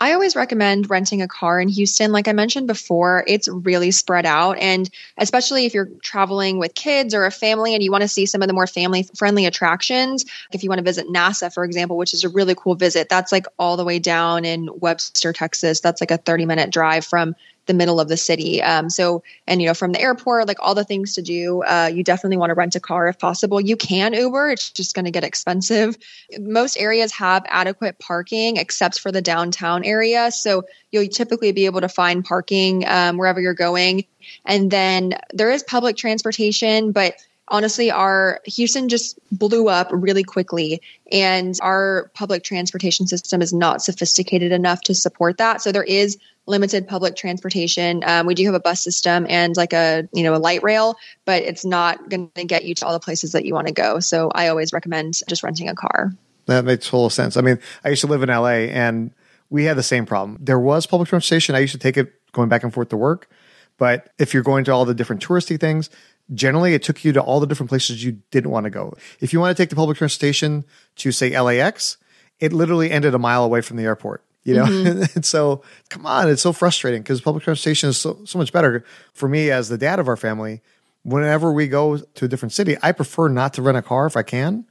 I 0.00 0.12
always 0.12 0.36
recommend 0.36 0.88
renting 0.88 1.22
a 1.22 1.28
car 1.28 1.60
in 1.60 1.68
Houston. 1.68 2.12
Like 2.12 2.28
I 2.28 2.32
mentioned 2.32 2.68
before, 2.68 3.24
it's 3.26 3.48
really 3.48 3.90
spread 3.90 4.26
out. 4.26 4.56
And 4.58 4.88
especially 5.16 5.66
if 5.66 5.74
you're 5.74 5.90
traveling 6.02 6.58
with 6.58 6.74
kids 6.74 7.14
or 7.14 7.24
a 7.24 7.32
family 7.32 7.74
and 7.74 7.82
you 7.82 7.90
want 7.90 8.02
to 8.02 8.08
see 8.08 8.24
some 8.24 8.40
of 8.40 8.46
the 8.46 8.54
more 8.54 8.68
family 8.68 9.08
friendly 9.16 9.46
attractions, 9.46 10.24
if 10.52 10.62
you 10.62 10.68
want 10.68 10.78
to 10.78 10.84
visit 10.84 11.08
NASA, 11.08 11.52
for 11.52 11.64
example, 11.64 11.96
which 11.96 12.14
is 12.14 12.22
a 12.22 12.28
really 12.28 12.54
cool 12.54 12.76
visit, 12.76 13.08
that's 13.08 13.32
like 13.32 13.46
all 13.58 13.76
the 13.76 13.84
way 13.84 13.98
down 13.98 14.44
in 14.44 14.68
Webster, 14.72 15.32
Texas. 15.32 15.80
That's 15.80 16.00
like 16.00 16.12
a 16.12 16.16
30 16.18 16.46
minute 16.46 16.70
drive 16.70 17.04
from 17.04 17.34
the 17.68 17.74
middle 17.74 18.00
of 18.00 18.08
the 18.08 18.16
city. 18.16 18.60
Um, 18.60 18.90
so, 18.90 19.22
and 19.46 19.62
you 19.62 19.68
know, 19.68 19.74
from 19.74 19.92
the 19.92 20.00
airport, 20.00 20.48
like 20.48 20.56
all 20.60 20.74
the 20.74 20.82
things 20.82 21.14
to 21.14 21.22
do, 21.22 21.62
uh, 21.62 21.88
you 21.92 22.02
definitely 22.02 22.38
want 22.38 22.50
to 22.50 22.54
rent 22.54 22.74
a 22.74 22.80
car 22.80 23.06
if 23.06 23.18
possible. 23.20 23.60
You 23.60 23.76
can 23.76 24.12
Uber; 24.12 24.50
it's 24.50 24.70
just 24.70 24.96
going 24.96 25.04
to 25.04 25.12
get 25.12 25.22
expensive. 25.22 25.96
Most 26.36 26.76
areas 26.76 27.12
have 27.12 27.44
adequate 27.46 28.00
parking, 28.00 28.56
except 28.56 28.98
for 28.98 29.12
the 29.12 29.22
downtown 29.22 29.84
area. 29.84 30.32
So 30.32 30.64
you'll 30.90 31.06
typically 31.06 31.52
be 31.52 31.66
able 31.66 31.82
to 31.82 31.88
find 31.88 32.24
parking 32.24 32.84
um, 32.88 33.18
wherever 33.18 33.40
you're 33.40 33.54
going. 33.54 34.06
And 34.44 34.70
then 34.70 35.14
there 35.32 35.50
is 35.50 35.62
public 35.62 35.96
transportation, 35.96 36.90
but 36.92 37.14
honestly 37.50 37.90
our 37.90 38.40
houston 38.44 38.88
just 38.88 39.18
blew 39.32 39.68
up 39.68 39.88
really 39.90 40.22
quickly 40.22 40.82
and 41.10 41.58
our 41.62 42.10
public 42.14 42.42
transportation 42.44 43.06
system 43.06 43.42
is 43.42 43.52
not 43.52 43.82
sophisticated 43.82 44.52
enough 44.52 44.80
to 44.80 44.94
support 44.94 45.38
that 45.38 45.62
so 45.62 45.72
there 45.72 45.82
is 45.82 46.18
limited 46.48 46.88
public 46.88 47.14
transportation. 47.14 48.02
Um, 48.04 48.26
we 48.26 48.34
do 48.34 48.44
have 48.46 48.54
a 48.54 48.60
bus 48.60 48.82
system 48.82 49.26
and 49.28 49.56
like 49.56 49.72
a 49.72 50.08
you 50.12 50.22
know 50.22 50.34
a 50.34 50.38
light 50.38 50.62
rail, 50.62 50.96
but 51.24 51.42
it's 51.42 51.64
not 51.64 52.08
going 52.08 52.30
to 52.34 52.44
get 52.44 52.64
you 52.64 52.74
to 52.76 52.86
all 52.86 52.92
the 52.92 53.00
places 53.00 53.32
that 53.32 53.44
you 53.44 53.54
want 53.54 53.66
to 53.66 53.72
go. 53.72 54.00
So 54.00 54.30
I 54.34 54.48
always 54.48 54.72
recommend 54.72 55.20
just 55.28 55.42
renting 55.42 55.68
a 55.68 55.74
car. 55.74 56.12
That 56.46 56.64
makes 56.64 56.86
total 56.86 57.10
sense. 57.10 57.36
I 57.36 57.42
mean, 57.42 57.58
I 57.84 57.90
used 57.90 58.00
to 58.00 58.06
live 58.06 58.22
in 58.22 58.30
LA 58.30 58.70
and 58.72 59.12
we 59.50 59.64
had 59.64 59.76
the 59.76 59.82
same 59.82 60.06
problem. 60.06 60.38
There 60.40 60.58
was 60.58 60.86
public 60.86 61.08
transportation. 61.08 61.54
I 61.54 61.58
used 61.58 61.72
to 61.72 61.78
take 61.78 61.96
it 61.96 62.12
going 62.32 62.48
back 62.48 62.64
and 62.64 62.72
forth 62.72 62.88
to 62.88 62.96
work. 62.96 63.28
But 63.76 64.10
if 64.18 64.34
you're 64.34 64.42
going 64.42 64.64
to 64.64 64.72
all 64.72 64.84
the 64.84 64.94
different 64.94 65.24
touristy 65.24 65.60
things, 65.60 65.88
generally 66.34 66.74
it 66.74 66.82
took 66.82 67.04
you 67.04 67.12
to 67.12 67.22
all 67.22 67.38
the 67.38 67.46
different 67.46 67.68
places 67.68 68.02
you 68.02 68.20
didn't 68.30 68.50
want 68.50 68.64
to 68.64 68.70
go. 68.70 68.94
If 69.20 69.32
you 69.32 69.40
want 69.40 69.56
to 69.56 69.62
take 69.62 69.70
the 69.70 69.76
public 69.76 69.98
transportation 69.98 70.64
to 70.96 71.12
say 71.12 71.38
LAX, 71.38 71.96
it 72.40 72.52
literally 72.52 72.90
ended 72.90 73.14
a 73.14 73.18
mile 73.18 73.44
away 73.44 73.60
from 73.60 73.76
the 73.76 73.84
airport 73.84 74.24
you 74.48 74.54
know 74.54 74.64
mm-hmm. 74.64 75.02
and 75.14 75.24
so 75.24 75.62
come 75.90 76.06
on 76.06 76.28
it's 76.28 76.42
so 76.42 76.52
frustrating 76.52 77.02
because 77.02 77.20
public 77.20 77.44
transportation 77.44 77.90
is 77.90 77.98
so, 77.98 78.18
so 78.24 78.38
much 78.38 78.52
better 78.52 78.84
for 79.12 79.28
me 79.28 79.50
as 79.50 79.68
the 79.68 79.78
dad 79.78 79.98
of 79.98 80.08
our 80.08 80.16
family 80.16 80.60
whenever 81.02 81.52
we 81.52 81.68
go 81.68 81.96
to 81.96 82.24
a 82.24 82.28
different 82.28 82.52
city 82.52 82.76
i 82.82 82.92
prefer 82.92 83.28
not 83.28 83.54
to 83.54 83.62
rent 83.62 83.76
a 83.78 83.82
car 83.82 84.06
if 84.06 84.16
i 84.16 84.22
can 84.22 84.64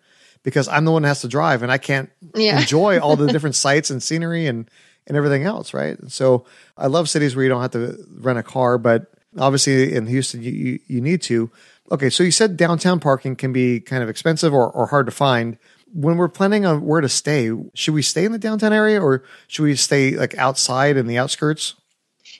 because 0.43 0.69
I'm 0.69 0.85
the 0.85 0.91
one 0.93 1.01
that 1.01 1.09
has 1.09 1.21
to 1.21 1.27
drive 1.27 1.61
and 1.61 1.69
I 1.71 1.77
can't 1.77 2.09
Yeah. 2.33 2.59
enjoy 2.61 2.99
all 2.99 3.17
the 3.17 3.27
different 3.27 3.55
sights 3.55 3.89
and 3.89 4.01
scenery 4.01 4.47
and 4.47 4.69
and 5.05 5.15
everything 5.17 5.43
else, 5.43 5.73
right? 5.73 5.97
So 6.07 6.45
I 6.77 6.87
love 6.87 7.09
cities 7.09 7.35
where 7.35 7.43
you 7.43 7.49
don't 7.49 7.61
have 7.61 7.71
to 7.71 7.97
rent 8.19 8.39
a 8.39 8.43
car, 8.43 8.77
but 8.77 9.11
obviously 9.37 9.93
in 9.93 10.05
Houston 10.07 10.41
you 10.41 10.51
you, 10.51 10.79
you 10.87 11.01
need 11.01 11.21
to. 11.23 11.51
Okay, 11.91 12.09
so 12.09 12.23
you 12.23 12.31
said 12.31 12.55
downtown 12.55 13.01
parking 13.01 13.35
can 13.35 13.51
be 13.51 13.81
kind 13.81 14.03
of 14.03 14.07
expensive 14.09 14.53
or, 14.53 14.69
or 14.71 14.87
hard 14.87 15.05
to 15.07 15.11
find. 15.11 15.57
When 15.93 16.17
we're 16.17 16.27
planning 16.27 16.65
on 16.65 16.85
where 16.85 17.01
to 17.01 17.09
stay, 17.09 17.51
should 17.73 17.93
we 17.93 18.01
stay 18.01 18.25
in 18.25 18.31
the 18.31 18.37
downtown 18.37 18.73
area 18.73 19.01
or 19.01 19.23
should 19.47 19.63
we 19.63 19.75
stay 19.75 20.17
like 20.17 20.37
outside 20.37 20.97
in 20.97 21.07
the 21.07 21.17
outskirts? 21.17 21.75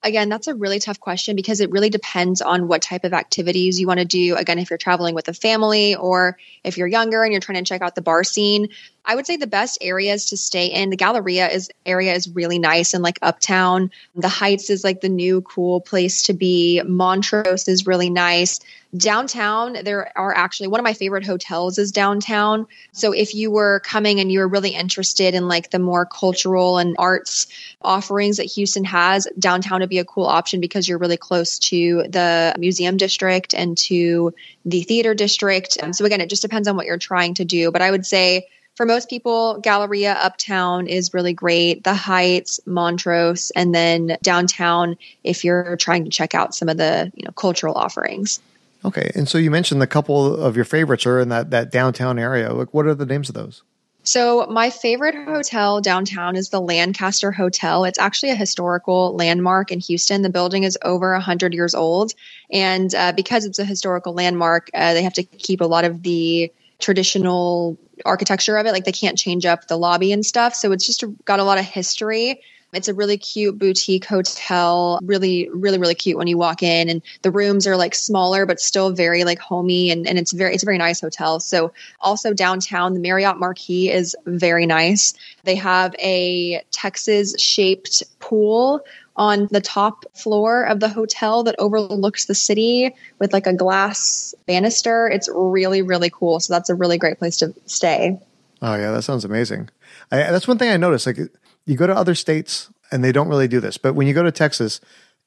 Again, 0.04 0.30
that's 0.30 0.48
a 0.48 0.54
really 0.54 0.80
tough 0.80 1.00
question 1.00 1.36
because 1.36 1.60
it 1.60 1.72
really 1.72 1.90
depends 1.90 2.42
on 2.42 2.68
what 2.68 2.82
type 2.82 3.04
of 3.04 3.14
activities 3.14 3.80
you 3.80 3.88
want 3.88 4.00
to 4.00 4.06
do. 4.06 4.36
Again, 4.36 4.60
if 4.60 4.70
you're 4.70 4.78
traveling 4.78 5.16
with 5.16 5.28
a 5.28 5.34
family 5.34 5.96
or 5.96 6.38
if 6.64 6.78
you're 6.78 6.88
younger 6.88 7.24
and 7.24 7.32
you're 7.32 7.42
trying 7.42 7.64
to 7.64 7.68
check 7.68 7.82
out 7.82 7.96
the 7.96 8.02
bar 8.02 8.24
scene, 8.24 8.70
I 9.10 9.16
would 9.16 9.26
say 9.26 9.38
the 9.38 9.48
best 9.48 9.78
areas 9.80 10.26
to 10.26 10.38
stay 10.38 10.66
in. 10.66 10.90
The 10.90 10.98
Galleria 10.98 11.48
is 11.50 11.70
area 11.86 12.14
is 12.14 12.28
really 12.28 12.60
nice 12.60 12.94
and 12.94 13.02
like 13.02 13.18
uptown. 13.22 13.90
The 14.16 14.28
Heights 14.28 14.70
is 14.70 14.84
like 14.84 15.00
the 15.00 15.08
new 15.08 15.42
cool 15.42 15.80
place 15.80 16.24
to 16.24 16.34
be. 16.34 16.82
Montrose 16.86 17.70
is 17.70 17.88
really 17.88 18.10
nice. 18.10 18.60
Downtown, 18.96 19.78
there 19.84 20.12
are 20.18 20.36
actually 20.36 20.68
one 20.68 20.82
of 20.82 20.84
my 20.84 20.94
favorite 20.94 21.26
hotels 21.26 21.78
is 21.78 21.94
downtown. 21.94 22.68
So 22.92 23.14
if 23.14 23.34
you 23.34 23.50
were 23.50 23.80
coming 23.86 24.20
and 24.20 24.30
you 24.30 24.40
were 24.40 24.48
really 24.48 24.72
interested 24.72 25.34
in 25.34 25.48
like 25.48 25.72
the 25.72 25.80
more 25.80 26.06
cultural 26.06 26.78
and 26.78 26.96
arts 27.00 27.48
offerings 27.82 28.38
that 28.38 28.46
Houston 28.46 28.84
has, 28.84 29.26
downtown 29.40 29.80
would 29.80 29.90
be 29.90 30.00
a 30.00 30.06
cool 30.06 30.26
option 30.26 30.60
because 30.60 30.88
you're 30.88 30.98
really 30.98 31.18
close 31.18 31.60
to 31.60 32.04
the 32.10 32.56
museum 32.60 32.98
district 32.98 33.54
and 33.54 33.78
to 33.78 34.34
the 34.66 34.82
theater 34.84 35.14
district. 35.14 35.78
So 35.94 36.04
again, 36.04 36.20
it 36.20 36.30
just 36.30 36.42
depends 36.42 36.68
on 36.68 36.76
what 36.76 36.86
you're 36.86 36.98
trying 36.98 37.36
to 37.36 37.46
do. 37.46 37.72
But 37.72 37.82
I 37.82 37.92
would 37.92 38.06
say 38.06 38.48
for 38.78 38.86
most 38.86 39.10
people, 39.10 39.60
Galleria 39.60 40.14
Uptown 40.14 40.86
is 40.86 41.12
really 41.12 41.34
great. 41.34 41.84
The 41.84 41.96
Heights, 41.96 42.60
Montrose, 42.68 43.52
and 43.56 43.74
then 43.74 44.18
downtown 44.22 44.98
if 45.24 45.44
you're 45.44 45.76
trying 45.78 46.04
to 46.04 46.12
check 46.12 46.36
out 46.36 46.54
some 46.54 46.70
of 46.70 46.78
the 46.78 47.12
you 47.16 47.26
know 47.26 47.32
cultural 47.32 47.74
offerings. 47.74 48.40
Okay, 48.86 49.10
and 49.16 49.28
so 49.28 49.40
you 49.40 49.50
mentioned 49.50 49.82
a 49.82 49.88
couple 49.88 50.38
of 50.38 50.56
your 50.56 50.64
favorites 50.64 51.08
are 51.08 51.20
in 51.20 51.30
that 51.30 51.50
that 51.50 51.72
downtown 51.72 52.20
area. 52.20 52.54
Like, 52.54 52.72
what 52.72 52.86
are 52.86 52.94
the 52.94 53.08
names 53.08 53.30
of 53.30 53.36
those? 53.36 53.64
So, 54.04 54.46
my 54.46 54.70
favorite 54.70 55.16
hotel 55.16 55.82
downtown 55.82 56.36
is 56.36 56.50
the 56.50 56.62
Lancaster 56.62 57.32
Hotel. 57.32 57.84
It's 57.84 57.98
actually 57.98 58.30
a 58.30 58.36
historical 58.36 59.16
landmark 59.16 59.72
in 59.72 59.80
Houston. 59.80 60.22
The 60.22 60.30
building 60.30 60.64
is 60.64 60.78
over 60.84 61.14
a 61.14 61.18
100 61.18 61.56
years 61.56 61.74
old. 61.74 62.14
And 62.52 62.94
uh, 62.94 63.12
because 63.14 63.44
it's 63.44 63.58
a 63.60 63.66
historical 63.66 64.14
landmark, 64.14 64.70
uh, 64.74 64.94
they 64.94 65.02
have 65.02 65.16
to 65.16 65.24
keep 65.24 65.62
a 65.62 65.66
lot 65.66 65.84
of 65.84 66.04
the 66.04 66.54
traditional 66.80 67.78
architecture 68.06 68.58
of 68.58 68.66
it. 68.66 68.72
Like, 68.72 68.86
they 68.86 68.92
can't 68.92 69.18
change 69.18 69.46
up 69.46 69.68
the 69.68 69.78
lobby 69.78 70.12
and 70.12 70.26
stuff. 70.26 70.56
So, 70.56 70.72
it's 70.72 70.86
just 70.86 71.04
got 71.26 71.40
a 71.40 71.44
lot 71.44 71.58
of 71.58 71.66
history. 71.66 72.42
It's 72.74 72.90
a 72.90 72.94
really 72.94 73.18
cute 73.18 73.58
boutique 73.58 74.06
hotel. 74.06 75.00
Really, 75.02 75.50
really, 75.50 75.78
really 75.78 75.96
cute 75.96 76.18
when 76.18 76.28
you 76.28 76.38
walk 76.38 76.62
in, 76.62 76.90
and 76.90 77.02
the 77.22 77.32
rooms 77.32 77.66
are 77.66 77.78
like 77.78 77.96
smaller 77.96 78.46
but 78.46 78.60
still 78.60 78.92
very 78.92 79.24
like 79.24 79.40
homey, 79.40 79.90
and, 79.90 80.06
and 80.06 80.20
it's 80.20 80.34
very 80.34 80.54
it's 80.54 80.64
a 80.64 80.66
very 80.66 80.78
nice 80.78 81.00
hotel. 81.00 81.40
So 81.40 81.72
also 82.02 82.34
downtown, 82.34 82.94
the 82.94 83.00
Marriott 83.00 83.38
Marquis 83.38 83.90
is 83.90 84.18
very 84.26 84.66
nice. 84.66 85.14
They 85.44 85.56
have 85.56 85.96
a 85.98 86.62
Texas 86.72 87.36
shaped 87.40 88.04
pool 88.20 88.82
on 89.18 89.48
the 89.50 89.62
top 89.62 90.06
floor 90.16 90.64
of 90.64 90.80
the 90.80 90.90
hotel 90.90 91.44
that 91.44 91.56
overlooks 91.58 92.26
the 92.26 92.36
city 92.36 92.96
with 93.20 93.34
like 93.34 93.48
a 93.48 93.54
glass 93.54 94.36
banister. 94.46 95.08
It's 95.08 95.28
really, 95.34 95.82
really 95.82 96.10
cool. 96.10 96.40
So 96.40 96.54
that's 96.54 96.70
a 96.70 96.76
really 96.76 96.98
great 96.98 97.18
place 97.18 97.38
to 97.38 97.54
stay. 97.66 98.20
Oh 98.62 98.76
yeah, 98.76 98.92
that 98.92 99.02
sounds 99.04 99.26
amazing. 99.26 99.70
I, 100.12 100.18
that's 100.18 100.48
one 100.48 100.58
thing 100.58 100.70
I 100.70 100.78
noticed. 100.78 101.08
Like 101.08 101.18
you 101.66 101.76
go 101.76 101.88
to 101.88 101.96
other 101.96 102.16
states 102.16 102.70
and 102.92 103.04
they 103.04 103.12
don't 103.12 103.28
really 103.28 103.48
do 103.48 103.60
this, 103.60 103.78
but 103.78 103.94
when 103.94 104.08
you 104.08 104.14
go 104.14 104.24
to 104.24 104.32
Texas, 104.32 104.80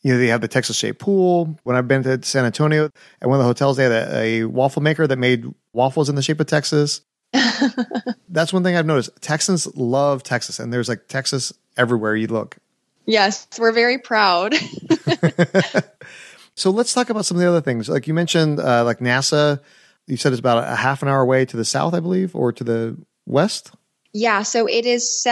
you 0.03 0.13
know 0.13 0.19
they 0.19 0.29
have 0.29 0.41
the 0.41 0.49
Texas 0.49 0.77
shaped 0.77 0.99
pool. 0.99 1.59
When 1.65 1.77
I've 1.77 1.89
been 1.89 2.03
to 2.05 2.23
San 2.23 2.45
Antonio, 2.45 2.91
at 3.21 3.29
one 3.29 3.39
of 3.39 3.45
the 3.45 3.49
hotels, 3.49 3.77
they 3.77 3.85
had 3.85 3.93
a, 3.93 4.19
a 4.19 4.45
waffle 4.45 4.83
maker 4.83 5.07
that 5.07 5.19
made 5.19 5.45
waffles 5.73 6.09
in 6.09 6.15
the 6.15 6.23
shape 6.23 6.41
of 6.41 6.47
Texas. 6.47 7.03
That's 8.29 8.53
one 8.53 8.65
thing 8.65 8.77
I've 8.77 8.87
noticed. 8.87 9.11
Texans 9.21 9.67
love 9.77 10.23
Texas, 10.23 10.59
and 10.59 10.73
there's 10.73 10.89
like 10.89 11.07
Texas 11.09 11.53
everywhere 11.77 12.17
you 12.17 12.29
look. 12.29 12.57
Yes, 13.07 13.47
we're 13.59 13.73
very 13.73 13.99
proud. 13.99 14.55
So 16.61 16.71
let's 16.71 16.93
talk 16.93 17.09
about 17.09 17.25
some 17.25 17.39
of 17.39 17.41
the 17.41 17.49
other 17.49 17.63
things. 17.63 17.89
Like 17.89 18.07
you 18.07 18.13
mentioned, 18.13 18.61
uh, 18.61 18.85
like 18.85 18.99
NASA. 18.99 19.61
You 20.07 20.19
said 20.19 20.33
it's 20.33 20.41
about 20.41 20.63
a 20.63 20.77
half 20.77 21.03
an 21.03 21.09
hour 21.09 21.21
away 21.21 21.47
to 21.47 21.57
the 21.57 21.65
south, 21.65 21.95
I 21.95 22.01
believe, 22.01 22.37
or 22.37 22.53
to 22.53 22.63
the 22.63 22.99
west. 23.25 23.73
Yeah, 24.13 24.43
so 24.43 24.67
it 24.67 24.85
is 24.85 25.23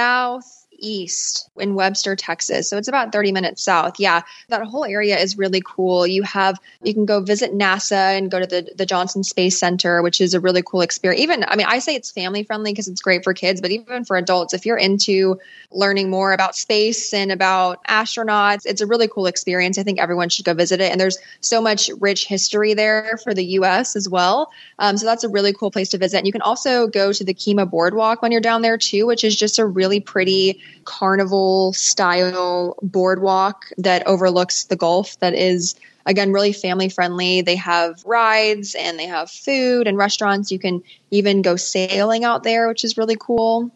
southeast 0.79 1.51
in 1.57 1.75
Webster, 1.75 2.17
Texas. 2.17 2.69
So 2.69 2.77
it's 2.79 2.89
about 2.89 3.13
30 3.13 3.33
minutes 3.33 3.63
south. 3.63 3.99
Yeah, 3.99 4.23
that 4.49 4.63
whole 4.63 4.85
area 4.85 5.19
is 5.19 5.37
really 5.37 5.63
cool. 5.65 6.07
You 6.07 6.23
have 6.23 6.59
you 6.83 6.95
can 6.95 7.05
go 7.05 7.21
visit 7.21 7.53
NASA 7.53 8.17
and 8.17 8.31
go 8.31 8.39
to 8.39 8.47
the 8.47 8.71
the 8.77 8.87
Johnson 8.87 9.25
Space 9.25 9.59
Center, 9.59 10.03
which 10.03 10.21
is 10.21 10.35
a 10.35 10.41
really 10.41 10.63
cool 10.63 10.81
experience. 10.83 11.23
Even 11.23 11.45
I 11.47 11.57
mean, 11.57 11.67
I 11.69 11.81
say 11.81 11.95
it's 11.95 12.11
family 12.11 12.45
friendly 12.45 12.73
because 12.73 12.89
it's 12.89 13.01
great 13.01 13.25
for 13.25 13.35
kids, 13.35 13.61
but 13.61 13.71
even 13.71 14.05
for 14.05 14.17
adults, 14.17 14.55
if 14.55 14.67
you're 14.67 14.77
into 14.77 15.41
learning 15.71 16.11
more 16.11 16.33
about 16.33 16.57
space 16.57 17.13
and 17.13 17.33
about 17.33 17.85
astronauts, 17.87 18.63
it's 18.65 18.81
a 18.81 18.87
really 18.87 19.09
cool 19.09 19.27
experience. 19.27 19.79
I 19.79 19.83
think 19.83 19.99
everyone 19.99 20.29
should 20.29 20.45
go 20.45 20.55
visit 20.55 20.81
it. 20.81 20.91
And 20.91 21.01
there's 21.01 21.19
so 21.41 21.61
much 21.61 21.91
rich 22.01 22.27
history 22.27 22.75
there 22.75 23.19
for 23.23 23.35
the 23.35 23.45
U.S. 23.45 23.97
as 23.97 24.09
well. 24.09 24.51
Um, 24.79 24.97
so 24.97 25.07
that's 25.07 25.25
a 25.25 25.29
really 25.29 25.53
cool 25.53 25.71
place 25.71 25.91
to 25.91 25.99
visit. 25.99 26.19
And 26.19 26.27
you 26.27 26.33
can 26.33 26.43
also 26.43 26.87
go 26.87 27.13
to 27.13 27.25
the 27.25 27.35
Kemah 27.35 27.71
Boardwalk 27.71 28.23
when 28.23 28.33
you're 28.33 28.41
down 28.41 28.63
there 28.63 28.79
too, 28.79 29.07
which 29.07 29.25
is 29.25 29.37
just 29.37 29.59
a 29.59 29.67
really 29.67 30.01
pretty 30.01 30.61
carnival 30.85 31.73
style 31.73 32.77
boardwalk 32.83 33.67
that 33.79 34.07
overlooks 34.07 34.65
the 34.65 34.77
Gulf. 34.77 35.19
That 35.21 35.35
is 35.35 35.75
again 36.07 36.33
really 36.33 36.53
family 36.53 36.89
friendly. 36.89 37.43
They 37.43 37.57
have 37.57 38.03
rides 38.05 38.75
and 38.75 38.99
they 38.99 39.07
have 39.07 39.31
food 39.31 39.87
and 39.87 39.97
restaurants. 39.97 40.51
You 40.51 40.59
can 40.59 40.83
even 41.11 41.43
go 41.43 41.57
sailing 41.57 42.25
out 42.25 42.43
there, 42.43 42.69
which 42.69 42.85
is 42.85 42.97
really 42.97 43.17
cool. 43.19 43.71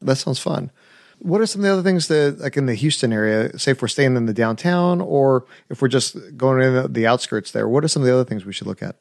That 0.00 0.16
sounds 0.16 0.38
fun. 0.38 0.70
What 1.18 1.40
are 1.40 1.46
some 1.46 1.60
of 1.60 1.66
the 1.66 1.72
other 1.72 1.82
things 1.82 2.08
that, 2.08 2.40
like 2.40 2.56
in 2.56 2.66
the 2.66 2.74
Houston 2.74 3.12
area, 3.12 3.56
say 3.56 3.70
if 3.70 3.80
we're 3.80 3.88
staying 3.88 4.16
in 4.16 4.26
the 4.26 4.34
downtown 4.34 5.00
or 5.00 5.46
if 5.68 5.80
we're 5.80 5.86
just 5.86 6.16
going 6.36 6.60
in 6.62 6.92
the, 6.92 7.06
outskirts 7.06 7.52
there, 7.52 7.68
what 7.68 7.84
are 7.84 7.88
some 7.88 8.02
of 8.02 8.06
the 8.06 8.12
other 8.12 8.24
things 8.24 8.44
we 8.44 8.52
should 8.52 8.66
look 8.66 8.82
at? 8.82 8.96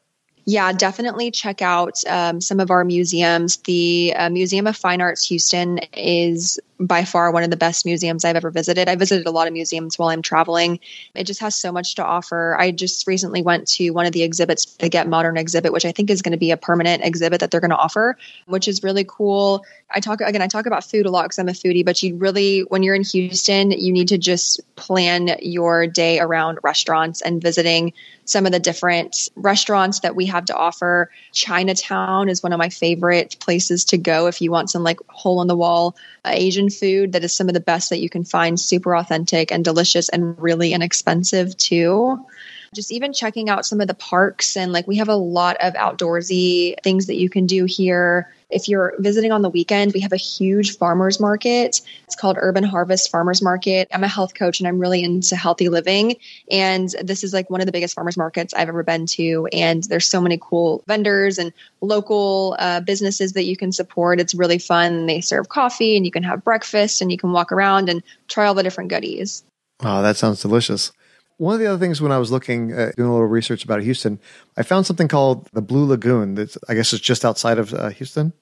Yeah, 0.45 0.73
definitely 0.73 1.29
check 1.29 1.61
out 1.61 1.99
um, 2.07 2.41
some 2.41 2.59
of 2.59 2.71
our 2.71 2.83
museums. 2.83 3.57
The 3.57 4.13
uh, 4.15 4.29
Museum 4.29 4.65
of 4.65 4.75
Fine 4.75 4.99
Arts 5.01 5.27
Houston 5.27 5.79
is 5.93 6.59
by 6.79 7.05
far 7.05 7.31
one 7.31 7.43
of 7.43 7.51
the 7.51 7.57
best 7.57 7.85
museums 7.85 8.25
I've 8.25 8.35
ever 8.35 8.49
visited. 8.49 8.89
I 8.89 8.95
visited 8.95 9.27
a 9.27 9.31
lot 9.31 9.45
of 9.45 9.53
museums 9.53 9.99
while 9.99 10.09
I'm 10.09 10.23
traveling. 10.23 10.79
It 11.13 11.25
just 11.25 11.41
has 11.41 11.55
so 11.55 11.71
much 11.71 11.95
to 11.95 12.03
offer. 12.03 12.57
I 12.59 12.71
just 12.71 13.05
recently 13.05 13.43
went 13.43 13.67
to 13.69 13.91
one 13.91 14.07
of 14.07 14.13
the 14.13 14.23
exhibits, 14.23 14.65
the 14.65 14.89
Get 14.89 15.07
Modern 15.07 15.37
exhibit, 15.37 15.73
which 15.73 15.85
I 15.85 15.91
think 15.91 16.09
is 16.09 16.23
going 16.23 16.31
to 16.31 16.39
be 16.39 16.49
a 16.49 16.57
permanent 16.57 17.03
exhibit 17.03 17.39
that 17.41 17.51
they're 17.51 17.61
going 17.61 17.69
to 17.69 17.77
offer, 17.77 18.17
which 18.47 18.67
is 18.67 18.81
really 18.81 19.05
cool. 19.07 19.63
I 19.91 19.99
talk 19.99 20.21
again, 20.21 20.41
I 20.41 20.47
talk 20.47 20.65
about 20.65 20.83
food 20.83 21.05
a 21.05 21.11
lot 21.11 21.23
because 21.23 21.37
I'm 21.37 21.49
a 21.49 21.51
foodie, 21.51 21.85
but 21.85 22.01
you 22.01 22.15
really, 22.15 22.61
when 22.61 22.81
you're 22.81 22.95
in 22.95 23.03
Houston, 23.03 23.69
you 23.71 23.91
need 23.91 24.07
to 24.07 24.17
just 24.17 24.59
plan 24.75 25.35
your 25.39 25.85
day 25.85 26.19
around 26.19 26.57
restaurants 26.63 27.21
and 27.21 27.41
visiting 27.41 27.93
some 28.31 28.45
of 28.45 28.51
the 28.53 28.59
different 28.59 29.27
restaurants 29.35 29.99
that 29.99 30.15
we 30.15 30.25
have 30.27 30.45
to 30.45 30.55
offer. 30.55 31.11
Chinatown 31.33 32.29
is 32.29 32.41
one 32.41 32.53
of 32.53 32.59
my 32.59 32.69
favorite 32.69 33.35
places 33.39 33.85
to 33.85 33.97
go 33.97 34.27
if 34.27 34.41
you 34.41 34.51
want 34.51 34.69
some 34.69 34.83
like 34.83 34.99
hole 35.09 35.41
in 35.41 35.47
the 35.47 35.55
wall 35.55 35.95
uh, 36.23 36.31
Asian 36.33 36.69
food 36.69 37.11
that 37.11 37.23
is 37.23 37.35
some 37.35 37.49
of 37.49 37.53
the 37.53 37.59
best 37.59 37.89
that 37.89 37.99
you 37.99 38.09
can 38.09 38.23
find, 38.23 38.59
super 38.59 38.95
authentic 38.95 39.51
and 39.51 39.65
delicious 39.65 40.07
and 40.07 40.41
really 40.41 40.73
inexpensive 40.73 41.57
too. 41.57 42.25
Just 42.73 42.93
even 42.93 43.11
checking 43.11 43.49
out 43.49 43.65
some 43.65 43.81
of 43.81 43.87
the 43.87 43.93
parks 43.93 44.55
and 44.55 44.71
like 44.71 44.87
we 44.87 44.97
have 44.97 45.09
a 45.09 45.15
lot 45.15 45.57
of 45.59 45.73
outdoorsy 45.73 46.81
things 46.81 47.07
that 47.07 47.17
you 47.17 47.29
can 47.29 47.45
do 47.45 47.65
here. 47.65 48.33
If 48.51 48.67
you're 48.67 48.93
visiting 48.99 49.31
on 49.31 49.41
the 49.41 49.49
weekend, 49.49 49.93
we 49.93 50.01
have 50.01 50.11
a 50.11 50.17
huge 50.17 50.77
farmers 50.77 51.19
market. 51.19 51.81
It's 52.03 52.15
called 52.15 52.37
Urban 52.39 52.63
Harvest 52.63 53.09
Farmers 53.09 53.41
Market. 53.41 53.87
I'm 53.93 54.03
a 54.03 54.07
health 54.07 54.33
coach 54.33 54.59
and 54.59 54.67
I'm 54.67 54.79
really 54.79 55.03
into 55.03 55.35
healthy 55.35 55.69
living. 55.69 56.17
And 56.49 56.89
this 57.01 57.23
is 57.23 57.33
like 57.33 57.49
one 57.49 57.61
of 57.61 57.65
the 57.65 57.71
biggest 57.71 57.95
farmers 57.95 58.17
markets 58.17 58.53
I've 58.53 58.67
ever 58.67 58.83
been 58.83 59.05
to. 59.07 59.47
And 59.53 59.83
there's 59.83 60.07
so 60.07 60.21
many 60.21 60.37
cool 60.41 60.83
vendors 60.87 61.37
and 61.37 61.53
local 61.81 62.55
uh, 62.59 62.81
businesses 62.81 63.33
that 63.33 63.45
you 63.45 63.55
can 63.55 63.71
support. 63.71 64.19
It's 64.19 64.35
really 64.35 64.59
fun. 64.59 65.05
They 65.05 65.21
serve 65.21 65.49
coffee 65.49 65.95
and 65.95 66.05
you 66.05 66.11
can 66.11 66.23
have 66.23 66.43
breakfast 66.43 67.01
and 67.01 67.11
you 67.11 67.17
can 67.17 67.31
walk 67.31 67.51
around 67.51 67.89
and 67.89 68.03
try 68.27 68.45
all 68.45 68.53
the 68.53 68.63
different 68.63 68.89
goodies. 68.89 69.43
Oh, 69.81 70.01
that 70.01 70.17
sounds 70.17 70.41
delicious. 70.41 70.91
One 71.37 71.55
of 71.55 71.59
the 71.59 71.65
other 71.65 71.79
things 71.79 71.99
when 71.99 72.11
I 72.11 72.19
was 72.19 72.31
looking, 72.31 72.71
uh, 72.71 72.91
doing 72.95 73.09
a 73.09 73.11
little 73.11 73.25
research 73.25 73.63
about 73.63 73.81
Houston, 73.81 74.19
I 74.57 74.61
found 74.61 74.85
something 74.85 75.07
called 75.07 75.49
the 75.53 75.61
Blue 75.61 75.85
Lagoon. 75.85 76.35
that 76.35 76.55
I 76.69 76.75
guess 76.75 76.93
is 76.93 76.99
just 76.99 77.25
outside 77.25 77.57
of 77.57 77.73
uh, 77.73 77.89
Houston. 77.89 78.33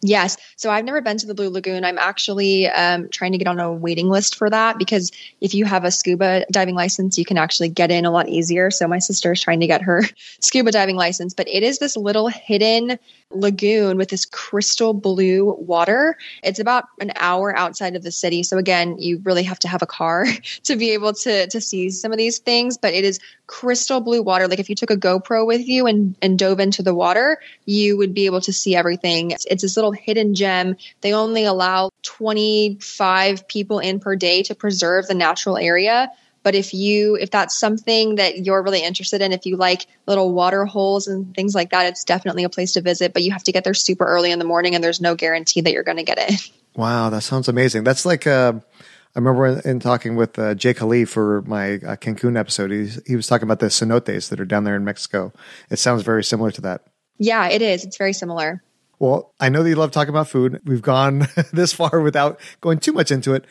Yes. 0.00 0.36
So 0.56 0.70
I've 0.70 0.84
never 0.84 1.00
been 1.00 1.18
to 1.18 1.26
the 1.26 1.34
Blue 1.34 1.50
Lagoon. 1.50 1.84
I'm 1.84 1.98
actually 1.98 2.68
um, 2.68 3.08
trying 3.08 3.32
to 3.32 3.38
get 3.38 3.48
on 3.48 3.58
a 3.58 3.72
waiting 3.72 4.08
list 4.08 4.36
for 4.36 4.48
that 4.48 4.78
because 4.78 5.10
if 5.40 5.54
you 5.54 5.64
have 5.64 5.84
a 5.84 5.90
scuba 5.90 6.44
diving 6.52 6.76
license, 6.76 7.18
you 7.18 7.24
can 7.24 7.36
actually 7.36 7.68
get 7.68 7.90
in 7.90 8.04
a 8.04 8.10
lot 8.10 8.28
easier. 8.28 8.70
So 8.70 8.86
my 8.86 9.00
sister 9.00 9.32
is 9.32 9.40
trying 9.40 9.60
to 9.60 9.66
get 9.66 9.82
her 9.82 10.04
scuba 10.40 10.70
diving 10.70 10.96
license, 10.96 11.34
but 11.34 11.48
it 11.48 11.64
is 11.64 11.80
this 11.80 11.96
little 11.96 12.28
hidden 12.28 12.98
lagoon 13.30 13.98
with 13.98 14.08
this 14.08 14.24
crystal 14.24 14.94
blue 14.94 15.52
water. 15.58 16.16
It's 16.42 16.58
about 16.58 16.84
an 17.00 17.12
hour 17.16 17.56
outside 17.56 17.94
of 17.94 18.02
the 18.02 18.10
city. 18.10 18.42
So 18.42 18.56
again, 18.56 18.96
you 18.98 19.20
really 19.24 19.42
have 19.42 19.58
to 19.60 19.68
have 19.68 19.82
a 19.82 19.86
car 19.86 20.26
to 20.64 20.76
be 20.76 20.90
able 20.90 21.12
to 21.12 21.46
to 21.48 21.60
see 21.60 21.90
some 21.90 22.12
of 22.12 22.18
these 22.18 22.38
things, 22.38 22.78
but 22.78 22.94
it 22.94 23.04
is 23.04 23.20
crystal 23.46 24.00
blue 24.00 24.22
water. 24.22 24.48
Like 24.48 24.58
if 24.58 24.68
you 24.68 24.74
took 24.74 24.90
a 24.90 24.96
GoPro 24.96 25.46
with 25.46 25.66
you 25.66 25.86
and 25.86 26.16
and 26.22 26.38
dove 26.38 26.60
into 26.60 26.82
the 26.82 26.94
water, 26.94 27.38
you 27.66 27.96
would 27.98 28.14
be 28.14 28.26
able 28.26 28.40
to 28.42 28.52
see 28.52 28.74
everything. 28.74 29.32
It's, 29.32 29.44
it's 29.46 29.62
this 29.62 29.76
little 29.76 29.92
hidden 29.92 30.34
gem. 30.34 30.76
They 31.02 31.12
only 31.12 31.44
allow 31.44 31.90
25 32.02 33.46
people 33.48 33.78
in 33.78 34.00
per 34.00 34.16
day 34.16 34.42
to 34.44 34.54
preserve 34.54 35.06
the 35.06 35.14
natural 35.14 35.58
area 35.58 36.10
but 36.48 36.54
if 36.54 36.72
you, 36.72 37.14
if 37.16 37.30
that's 37.30 37.54
something 37.54 38.14
that 38.14 38.46
you're 38.46 38.62
really 38.62 38.82
interested 38.82 39.20
in, 39.20 39.32
if 39.32 39.44
you 39.44 39.58
like 39.58 39.86
little 40.06 40.32
water 40.32 40.64
holes 40.64 41.06
and 41.06 41.34
things 41.34 41.54
like 41.54 41.72
that, 41.72 41.84
it's 41.84 42.04
definitely 42.04 42.42
a 42.42 42.48
place 42.48 42.72
to 42.72 42.80
visit. 42.80 43.12
But 43.12 43.22
you 43.22 43.32
have 43.32 43.44
to 43.44 43.52
get 43.52 43.64
there 43.64 43.74
super 43.74 44.06
early 44.06 44.30
in 44.30 44.38
the 44.38 44.46
morning, 44.46 44.74
and 44.74 44.82
there's 44.82 44.98
no 44.98 45.14
guarantee 45.14 45.60
that 45.60 45.74
you're 45.74 45.82
going 45.82 45.98
to 45.98 46.04
get 46.04 46.16
it. 46.18 46.50
Wow, 46.74 47.10
that 47.10 47.20
sounds 47.22 47.48
amazing. 47.48 47.84
That's 47.84 48.06
like 48.06 48.26
uh, 48.26 48.52
I 48.56 49.18
remember 49.18 49.46
in, 49.46 49.60
in 49.68 49.80
talking 49.80 50.16
with 50.16 50.38
uh, 50.38 50.54
Jake 50.54 50.80
Ali 50.80 51.04
for 51.04 51.42
my 51.42 51.74
uh, 51.74 51.96
Cancun 51.96 52.38
episode. 52.38 52.70
He's, 52.70 52.98
he 53.04 53.14
was 53.14 53.26
talking 53.26 53.44
about 53.44 53.58
the 53.58 53.66
cenotes 53.66 54.30
that 54.30 54.40
are 54.40 54.46
down 54.46 54.64
there 54.64 54.76
in 54.76 54.84
Mexico. 54.84 55.34
It 55.70 55.80
sounds 55.80 56.02
very 56.02 56.24
similar 56.24 56.50
to 56.52 56.60
that. 56.62 56.86
Yeah, 57.18 57.48
it 57.48 57.60
is. 57.60 57.84
It's 57.84 57.98
very 57.98 58.14
similar. 58.14 58.62
Well, 59.00 59.34
I 59.38 59.50
know 59.50 59.62
that 59.62 59.68
you 59.68 59.74
love 59.74 59.90
talking 59.90 60.10
about 60.10 60.28
food. 60.28 60.62
We've 60.64 60.80
gone 60.80 61.26
this 61.52 61.74
far 61.74 62.00
without 62.00 62.40
going 62.62 62.78
too 62.78 62.92
much 62.92 63.10
into 63.10 63.34
it. 63.34 63.44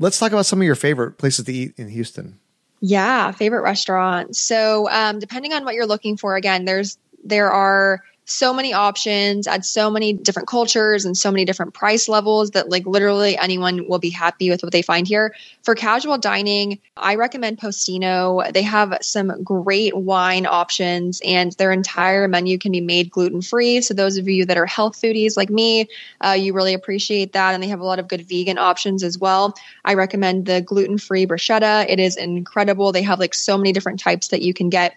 Let's 0.00 0.18
talk 0.18 0.32
about 0.32 0.46
some 0.46 0.60
of 0.60 0.66
your 0.66 0.74
favorite 0.74 1.18
places 1.18 1.44
to 1.44 1.52
eat 1.52 1.74
in 1.76 1.88
Houston. 1.88 2.40
Yeah, 2.84 3.30
favorite 3.30 3.62
restaurant. 3.62 4.34
So, 4.34 4.90
um, 4.90 5.20
depending 5.20 5.52
on 5.52 5.64
what 5.64 5.74
you're 5.74 5.86
looking 5.86 6.16
for, 6.16 6.34
again, 6.34 6.64
there's 6.64 6.98
there 7.24 7.48
are 7.52 8.02
so 8.24 8.54
many 8.54 8.72
options 8.72 9.46
at 9.46 9.64
so 9.64 9.90
many 9.90 10.12
different 10.12 10.46
cultures 10.46 11.04
and 11.04 11.16
so 11.16 11.30
many 11.30 11.44
different 11.44 11.74
price 11.74 12.08
levels 12.08 12.52
that 12.52 12.68
like 12.68 12.86
literally 12.86 13.36
anyone 13.36 13.88
will 13.88 13.98
be 13.98 14.10
happy 14.10 14.48
with 14.48 14.62
what 14.62 14.70
they 14.70 14.82
find 14.82 15.08
here. 15.08 15.34
For 15.64 15.74
casual 15.74 16.18
dining, 16.18 16.78
I 16.96 17.16
recommend 17.16 17.58
Postino. 17.58 18.52
They 18.52 18.62
have 18.62 18.96
some 19.02 19.42
great 19.42 19.96
wine 19.96 20.46
options 20.46 21.20
and 21.24 21.52
their 21.52 21.72
entire 21.72 22.28
menu 22.28 22.58
can 22.58 22.70
be 22.70 22.80
made 22.80 23.10
gluten 23.10 23.42
free. 23.42 23.80
So 23.80 23.92
those 23.92 24.16
of 24.18 24.28
you 24.28 24.46
that 24.46 24.56
are 24.56 24.66
health 24.66 25.00
foodies 25.00 25.36
like 25.36 25.50
me, 25.50 25.88
uh, 26.24 26.36
you 26.38 26.54
really 26.54 26.74
appreciate 26.74 27.32
that. 27.32 27.54
And 27.54 27.62
they 27.62 27.68
have 27.68 27.80
a 27.80 27.84
lot 27.84 27.98
of 27.98 28.06
good 28.08 28.28
vegan 28.28 28.58
options 28.58 29.02
as 29.02 29.18
well. 29.18 29.54
I 29.84 29.94
recommend 29.94 30.46
the 30.46 30.60
gluten 30.60 30.98
free 30.98 31.26
bruschetta. 31.26 31.86
It 31.88 31.98
is 31.98 32.16
incredible. 32.16 32.92
They 32.92 33.02
have 33.02 33.18
like 33.18 33.34
so 33.34 33.58
many 33.58 33.72
different 33.72 33.98
types 33.98 34.28
that 34.28 34.42
you 34.42 34.54
can 34.54 34.68
get 34.68 34.94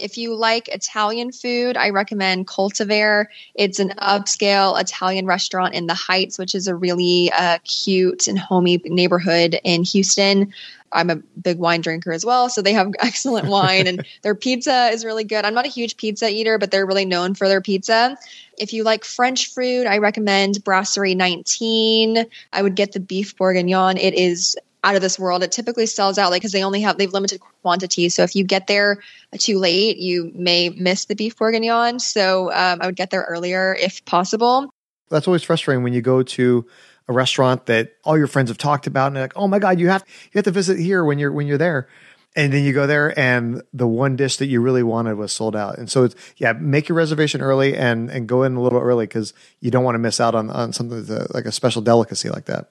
if 0.00 0.18
you 0.18 0.34
like 0.34 0.68
Italian 0.68 1.32
food, 1.32 1.76
I 1.76 1.90
recommend 1.90 2.46
Coltivare. 2.46 3.26
It's 3.54 3.78
an 3.78 3.90
upscale 3.90 4.80
Italian 4.80 5.26
restaurant 5.26 5.74
in 5.74 5.86
the 5.86 5.94
Heights, 5.94 6.38
which 6.38 6.54
is 6.54 6.66
a 6.66 6.74
really 6.74 7.30
uh, 7.32 7.58
cute 7.64 8.28
and 8.28 8.38
homey 8.38 8.80
neighborhood 8.84 9.58
in 9.64 9.84
Houston. 9.84 10.52
I'm 10.92 11.10
a 11.10 11.16
big 11.16 11.58
wine 11.58 11.80
drinker 11.80 12.12
as 12.12 12.24
well, 12.24 12.48
so 12.48 12.62
they 12.62 12.72
have 12.72 12.92
excellent 13.00 13.48
wine 13.48 13.86
and 13.86 14.06
their 14.22 14.34
pizza 14.34 14.88
is 14.92 15.04
really 15.04 15.24
good. 15.24 15.44
I'm 15.44 15.54
not 15.54 15.66
a 15.66 15.70
huge 15.70 15.96
pizza 15.96 16.28
eater, 16.28 16.58
but 16.58 16.70
they're 16.70 16.86
really 16.86 17.04
known 17.04 17.34
for 17.34 17.48
their 17.48 17.60
pizza. 17.60 18.16
If 18.58 18.72
you 18.72 18.84
like 18.84 19.04
French 19.04 19.52
food, 19.52 19.86
I 19.86 19.98
recommend 19.98 20.64
Brasserie 20.64 21.14
19. 21.14 22.24
I 22.52 22.62
would 22.62 22.74
get 22.74 22.92
the 22.92 23.00
beef 23.00 23.36
bourguignon. 23.36 23.96
It 23.98 24.14
is 24.14 24.56
out 24.84 24.94
of 24.94 25.02
this 25.02 25.18
world. 25.18 25.42
It 25.42 25.52
typically 25.52 25.86
sells 25.86 26.18
out 26.18 26.30
like 26.30 26.40
because 26.40 26.52
they 26.52 26.64
only 26.64 26.82
have 26.82 26.98
they've 26.98 27.12
limited 27.12 27.40
quantities. 27.68 28.14
So 28.14 28.22
if 28.22 28.34
you 28.34 28.44
get 28.44 28.66
there 28.66 29.02
too 29.38 29.58
late, 29.58 29.98
you 29.98 30.32
may 30.34 30.70
miss 30.70 31.04
the 31.04 31.14
beef 31.14 31.36
bourguignon. 31.36 32.00
So 32.00 32.50
um, 32.50 32.78
I 32.80 32.86
would 32.86 32.96
get 32.96 33.10
there 33.10 33.26
earlier 33.28 33.76
if 33.78 34.02
possible. 34.06 34.70
That's 35.10 35.28
always 35.28 35.42
frustrating 35.42 35.82
when 35.82 35.92
you 35.92 36.00
go 36.00 36.22
to 36.22 36.66
a 37.08 37.12
restaurant 37.12 37.66
that 37.66 37.92
all 38.04 38.16
your 38.16 38.26
friends 38.26 38.48
have 38.48 38.56
talked 38.56 38.86
about 38.86 39.08
and 39.08 39.16
they're 39.16 39.24
like, 39.24 39.36
"Oh 39.36 39.48
my 39.48 39.58
god, 39.58 39.78
you 39.78 39.88
have 39.88 40.02
you 40.08 40.38
have 40.38 40.44
to 40.44 40.50
visit 40.50 40.78
here 40.78 41.04
when 41.04 41.18
you're 41.18 41.32
when 41.32 41.46
you're 41.46 41.58
there." 41.58 41.88
And 42.36 42.52
then 42.52 42.64
you 42.64 42.72
go 42.72 42.86
there 42.86 43.18
and 43.18 43.62
the 43.72 43.86
one 43.86 44.16
dish 44.16 44.36
that 44.36 44.46
you 44.46 44.60
really 44.60 44.82
wanted 44.82 45.16
was 45.16 45.32
sold 45.32 45.56
out. 45.56 45.76
And 45.76 45.90
so 45.90 46.04
it's 46.04 46.14
yeah, 46.38 46.52
make 46.52 46.88
your 46.88 46.96
reservation 46.96 47.42
early 47.42 47.76
and 47.76 48.10
and 48.10 48.26
go 48.26 48.44
in 48.44 48.56
a 48.56 48.62
little 48.62 48.80
early 48.80 49.06
cuz 49.06 49.34
you 49.60 49.70
don't 49.70 49.84
want 49.84 49.94
to 49.94 49.98
miss 49.98 50.20
out 50.20 50.34
on 50.34 50.48
on 50.48 50.72
something 50.72 51.04
like 51.34 51.44
a 51.44 51.52
special 51.52 51.82
delicacy 51.82 52.30
like 52.30 52.46
that. 52.46 52.70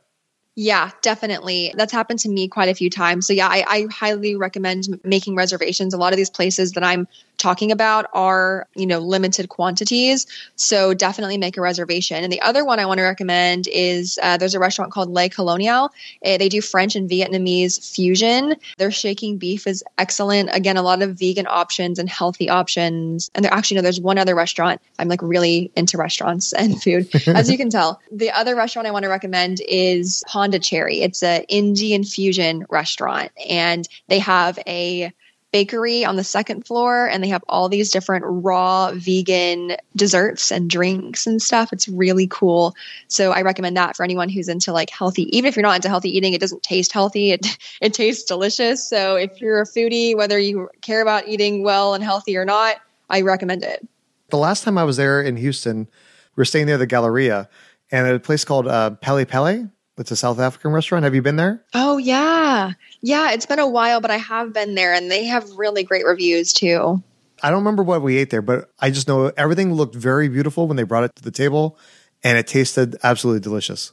Yeah, 0.60 0.90
definitely. 1.04 1.72
That's 1.78 1.94
happened 1.94 2.18
to 2.22 2.30
me 2.30 2.48
quite 2.48 2.68
a 2.68 2.74
few 2.74 2.90
times. 2.90 3.28
So, 3.28 3.34
yeah, 3.34 3.48
I, 3.48 3.64
I, 3.68 3.88
highly 3.92 4.36
recommend 4.36 5.00
making 5.04 5.36
reservations. 5.36 5.94
A 5.94 5.98
lot 5.98 6.14
of 6.14 6.18
these 6.18 6.32
places 6.32 6.72
that 6.72 6.84
I'm 6.84 7.08
talking 7.38 7.72
about 7.72 8.08
are, 8.14 8.68
you 8.76 8.88
know, 8.88 9.00
limited 9.00 9.50
quantities. 9.50 10.26
So, 10.56 10.94
definitely 10.94 11.38
make 11.38 11.58
a 11.58 11.62
reservation. 11.62 12.24
And 12.24 12.34
the 12.34 12.42
other 12.42 12.66
one 12.66 12.80
I 12.80 12.86
want 12.86 12.98
to 12.98 13.04
recommend 13.04 13.68
is 13.68 14.18
uh, 14.22 14.38
there's 14.38 14.56
a 14.56 14.60
restaurant 14.60 14.92
called 14.92 15.10
Le 15.10 15.30
Colonial. 15.30 15.92
Uh, 16.26 16.38
they 16.38 16.50
do 16.50 16.62
French 16.62 16.96
and 16.96 17.10
Vietnamese 17.10 17.94
fusion. 17.94 18.56
Their 18.78 18.92
shaking 18.92 19.38
beef 19.38 19.68
is 19.68 19.84
excellent. 19.98 20.50
Again, 20.54 20.78
a 20.78 20.82
lot 20.82 21.02
of 21.02 21.18
vegan 21.20 21.48
options 21.48 22.00
and 22.00 22.10
healthy 22.10 22.50
options. 22.50 23.30
And 23.36 23.46
there 23.46 23.54
actually, 23.54 23.76
no, 23.76 23.82
there's 23.84 24.02
one 24.02 24.18
other 24.18 24.36
restaurant. 24.36 24.82
I'm 24.98 25.08
like 25.08 25.22
really 25.22 25.72
into 25.76 25.98
restaurants 25.98 26.54
and 26.54 26.82
food, 26.82 27.10
as 27.28 27.50
you 27.50 27.58
can 27.58 27.70
tell. 27.70 28.02
The 28.12 28.32
other 28.32 28.56
restaurant 28.56 28.88
I 28.88 28.92
want 28.92 29.04
to 29.04 29.10
recommend 29.10 29.62
is 29.68 30.24
Pond 30.28 30.48
Pondicherry. 30.48 31.02
It's 31.02 31.22
an 31.24 31.44
Indian 31.50 32.06
fusion 32.06 32.66
restaurant, 32.70 33.32
and 33.50 33.88
they 34.08 34.20
have 34.20 34.58
a 34.66 35.12
bakery 35.52 36.04
on 36.04 36.16
the 36.16 36.24
second 36.24 36.66
floor 36.66 37.08
and 37.08 37.24
they 37.24 37.30
have 37.30 37.44
all 37.48 37.70
these 37.70 37.92
different 37.92 38.26
raw 38.28 38.92
vegan 38.94 39.78
desserts 39.96 40.52
and 40.52 40.70
drinks 40.70 41.26
and 41.26 41.42
stuff. 41.42 41.72
It's 41.72 41.88
really 41.88 42.28
cool. 42.28 42.76
So 43.08 43.32
I 43.32 43.42
recommend 43.42 43.78
that 43.78 43.96
for 43.96 44.04
anyone 44.04 44.30
who's 44.30 44.50
into 44.50 44.74
like 44.74 44.90
healthy. 44.90 45.36
Even 45.36 45.48
if 45.48 45.56
you're 45.56 45.64
not 45.64 45.78
into 45.78 45.90
healthy 45.90 46.16
eating, 46.16 46.34
it 46.34 46.42
doesn't 46.42 46.64
taste 46.64 46.92
healthy. 46.92 47.32
It 47.32 47.46
it 47.82 47.94
tastes 47.94 48.24
delicious. 48.26 48.88
So 48.88 49.16
if 49.16 49.40
you're 49.40 49.62
a 49.62 49.66
foodie, 49.66 50.16
whether 50.16 50.38
you 50.38 50.70
care 50.82 51.02
about 51.02 51.28
eating 51.28 51.64
well 51.64 51.94
and 51.94 52.04
healthy 52.04 52.38
or 52.38 52.46
not, 52.46 52.78
I 53.10 53.22
recommend 53.22 53.64
it. 53.64 53.88
The 54.30 54.38
last 54.38 54.64
time 54.64 54.78
I 54.78 54.84
was 54.84 54.98
there 54.98 55.22
in 55.22 55.38
Houston, 55.38 55.88
we 56.36 56.42
were 56.42 56.46
staying 56.46 56.66
near 56.66 56.78
the 56.78 56.88
Galleria 56.88 57.50
and 57.92 58.06
at 58.06 58.16
a 58.16 58.20
place 58.20 58.44
called 58.44 58.68
uh, 58.68 58.92
Peli 58.92 59.26
Peli. 59.26 59.68
It's 59.98 60.12
a 60.12 60.16
South 60.16 60.40
African 60.40 60.72
restaurant. 60.72 61.04
Have 61.04 61.16
you 61.16 61.22
been 61.22 61.38
there? 61.38 61.64
Oh 61.74 61.98
yeah, 61.98 62.74
yeah. 63.02 63.32
It's 63.32 63.46
been 63.46 63.60
a 63.60 63.68
while, 63.68 64.00
but 64.00 64.12
I 64.12 64.18
have 64.18 64.54
been 64.54 64.76
there, 64.76 64.94
and 64.94 65.10
they 65.10 65.26
have 65.26 65.50
really 65.58 65.84
great 65.84 66.06
reviews 66.06 66.54
too. 66.54 67.02
I 67.42 67.50
don't 67.50 67.60
remember 67.60 67.84
what 67.84 68.02
we 68.02 68.18
ate 68.18 68.30
there, 68.30 68.42
but 68.42 68.72
I 68.80 68.90
just 68.90 69.08
know 69.08 69.32
everything 69.38 69.74
looked 69.74 69.96
very 69.96 70.28
beautiful 70.28 70.68
when 70.68 70.78
they 70.78 70.84
brought 70.84 71.04
it 71.04 71.16
to 71.16 71.24
the 71.24 71.32
table, 71.32 71.78
and 72.24 72.38
it 72.38 72.48
tasted 72.48 72.96
absolutely 73.04 73.42
delicious. 73.42 73.92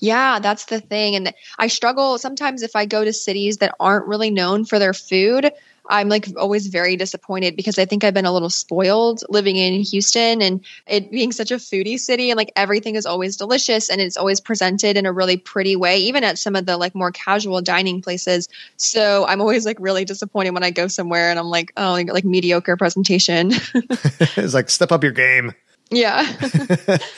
Yeah, 0.00 0.38
that's 0.38 0.66
the 0.66 0.80
thing. 0.80 1.16
And 1.16 1.34
I 1.58 1.66
struggle 1.66 2.18
sometimes 2.18 2.62
if 2.62 2.76
I 2.76 2.86
go 2.86 3.04
to 3.04 3.12
cities 3.12 3.58
that 3.58 3.74
aren't 3.80 4.06
really 4.06 4.30
known 4.30 4.64
for 4.64 4.78
their 4.78 4.94
food. 4.94 5.50
I'm 5.88 6.08
like 6.08 6.26
always 6.36 6.66
very 6.66 6.96
disappointed 6.96 7.56
because 7.56 7.78
I 7.78 7.84
think 7.84 8.04
I've 8.04 8.14
been 8.14 8.26
a 8.26 8.32
little 8.32 8.50
spoiled 8.50 9.22
living 9.28 9.56
in 9.56 9.80
Houston 9.80 10.42
and 10.42 10.64
it 10.86 11.10
being 11.10 11.32
such 11.32 11.50
a 11.50 11.56
foodie 11.56 11.98
city 11.98 12.30
and 12.30 12.36
like 12.36 12.52
everything 12.56 12.94
is 12.94 13.06
always 13.06 13.36
delicious 13.36 13.88
and 13.88 14.00
it's 14.00 14.16
always 14.16 14.40
presented 14.40 14.96
in 14.96 15.06
a 15.06 15.12
really 15.12 15.36
pretty 15.36 15.76
way, 15.76 15.98
even 15.98 16.24
at 16.24 16.38
some 16.38 16.56
of 16.56 16.66
the 16.66 16.76
like 16.76 16.94
more 16.94 17.10
casual 17.10 17.62
dining 17.62 18.02
places. 18.02 18.48
So 18.76 19.26
I'm 19.26 19.40
always 19.40 19.64
like 19.64 19.78
really 19.80 20.04
disappointed 20.04 20.50
when 20.50 20.62
I 20.62 20.70
go 20.70 20.88
somewhere 20.88 21.30
and 21.30 21.38
I'm 21.38 21.48
like, 21.48 21.72
oh, 21.76 21.92
like, 21.92 22.12
like 22.12 22.24
mediocre 22.24 22.76
presentation. 22.76 23.52
it's 23.74 24.54
like 24.54 24.68
step 24.68 24.92
up 24.92 25.02
your 25.02 25.12
game. 25.12 25.54
Yeah. 25.90 26.30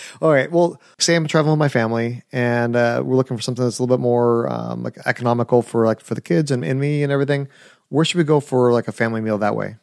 All 0.22 0.30
right. 0.30 0.50
Well, 0.50 0.80
say 0.98 1.16
I'm 1.16 1.26
traveling 1.26 1.54
with 1.54 1.58
my 1.58 1.68
family, 1.68 2.22
and 2.30 2.76
uh, 2.76 3.02
we're 3.04 3.16
looking 3.16 3.36
for 3.36 3.42
something 3.42 3.64
that's 3.64 3.80
a 3.80 3.82
little 3.82 3.96
bit 3.96 4.00
more 4.00 4.48
um, 4.48 4.84
like 4.84 4.96
economical 5.06 5.62
for 5.62 5.86
like 5.86 6.00
for 6.00 6.14
the 6.14 6.20
kids 6.20 6.52
and, 6.52 6.64
and 6.64 6.78
me 6.78 7.02
and 7.02 7.10
everything 7.10 7.48
where 7.90 8.04
should 8.04 8.18
we 8.18 8.24
go 8.24 8.40
for 8.40 8.72
like 8.72 8.88
a 8.88 8.92
family 8.92 9.20
meal 9.20 9.38
that 9.38 9.54
way? 9.54 9.76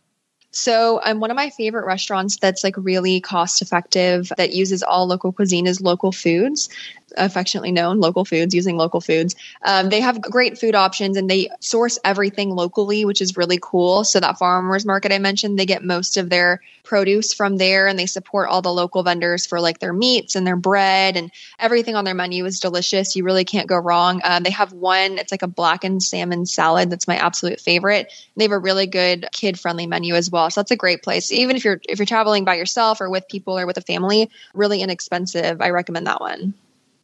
So, 0.52 1.00
um, 1.04 1.20
one 1.20 1.30
of 1.30 1.36
my 1.36 1.52
favorite 1.52 1.86
restaurants 1.86 2.38
that's 2.38 2.64
like 2.64 2.76
really 2.78 3.22
cost 3.22 3.62
effective 3.62 4.32
that 4.38 4.54
uses 4.54 4.82
all 4.82 5.06
local 5.06 5.32
cuisine 5.32 5.68
is 5.68 5.82
Local 5.82 6.12
Foods. 6.12 6.70
Affectionately 7.16 7.72
known, 7.72 8.00
local 8.00 8.26
foods, 8.26 8.54
using 8.54 8.76
local 8.78 9.02
foods. 9.02 9.36
Um, 9.64 9.90
they 9.90 10.02
have 10.02 10.22
great 10.22 10.58
food 10.58 10.76
options 10.76 11.18
and 11.18 11.30
they 11.30 11.50
source 11.60 12.00
everything 12.04 12.50
locally, 12.50 13.06
which 13.06 13.22
is 13.22 13.38
really 13.38 13.60
cool. 13.62 14.04
So 14.04 14.20
that 14.20 14.38
farmers 14.38 14.86
market 14.86 15.12
I 15.12 15.20
mentioned, 15.20 15.58
they 15.58 15.66
get 15.66 15.84
most 15.84 16.18
of 16.18 16.30
their 16.30 16.62
produce 16.84 17.34
from 17.34 17.58
there 17.58 17.88
and 17.88 18.00
they 18.00 18.06
support 18.06 18.50
all 18.50 18.62
the 18.62 18.72
local 18.72 19.04
vendors 19.04 19.46
for 19.46 19.60
like 19.60 19.80
their 19.80 19.94
meats 19.94 20.36
and 20.36 20.48
their 20.48 20.56
bread 20.56 21.18
and 21.18 21.32
everything 21.60 21.96
on 21.96 22.06
their 22.06 22.14
menu 22.14 22.46
is 22.46 22.60
delicious. 22.60 23.16
You 23.16 23.24
really 23.24 23.46
can't 23.46 23.68
go 23.68 23.78
wrong. 23.78 24.22
Um, 24.24 24.44
they 24.44 24.52
have 24.52 24.72
one, 24.72 25.18
it's 25.18 25.32
like 25.32 25.44
a 25.44 25.48
blackened 25.48 26.02
salmon 26.02 26.46
salad. 26.46 26.90
That's 26.90 27.08
my 27.08 27.18
absolute 27.18 27.60
favorite. 27.60 28.12
They 28.36 28.46
have 28.46 28.52
a 28.52 28.60
really 28.60 28.88
good 28.88 29.28
kid 29.34 29.60
friendly 29.60 29.86
menu 29.86 30.16
as 30.16 30.32
well. 30.32 30.50
So 30.50 30.62
that's 30.62 30.72
a 30.72 30.78
great 30.78 31.04
place. 31.04 31.32
Even 31.32 31.56
if 31.56 31.66
you're, 31.66 31.82
if 31.88 32.00
you're 32.00 32.06
traveling 32.06 32.46
by 32.46 32.56
yourself 32.56 33.02
or 33.02 33.10
with 33.10 33.28
people 33.28 33.58
or 33.58 33.66
with 33.66 33.78
a 33.78 33.82
family, 33.82 34.30
really 34.54 34.82
inexpensive. 34.82 35.62
I 35.62 35.72
recommend 35.72 36.08
that 36.08 36.22
one. 36.22 36.54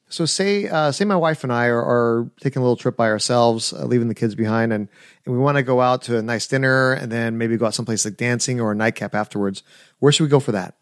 So 0.09 0.25
say 0.25 0.67
uh, 0.67 0.91
say 0.91 1.05
my 1.05 1.15
wife 1.15 1.43
and 1.43 1.51
I 1.51 1.67
are, 1.67 1.81
are 1.81 2.31
taking 2.39 2.59
a 2.59 2.63
little 2.63 2.75
trip 2.75 2.95
by 2.95 3.09
ourselves, 3.09 3.73
uh, 3.73 3.85
leaving 3.85 4.09
the 4.09 4.15
kids 4.15 4.35
behind, 4.35 4.71
and, 4.71 4.87
and 5.25 5.33
we 5.33 5.39
want 5.39 5.57
to 5.57 5.63
go 5.63 5.81
out 5.81 6.03
to 6.03 6.17
a 6.17 6.21
nice 6.21 6.47
dinner 6.47 6.93
and 6.93 7.11
then 7.11 7.37
maybe 7.37 7.57
go 7.57 7.65
out 7.65 7.73
someplace 7.73 8.05
like 8.05 8.17
dancing 8.17 8.61
or 8.61 8.71
a 8.71 8.75
nightcap 8.75 9.15
afterwards. 9.15 9.63
Where 9.99 10.11
should 10.11 10.23
we 10.23 10.29
go 10.29 10.39
for 10.39 10.51
that? 10.51 10.75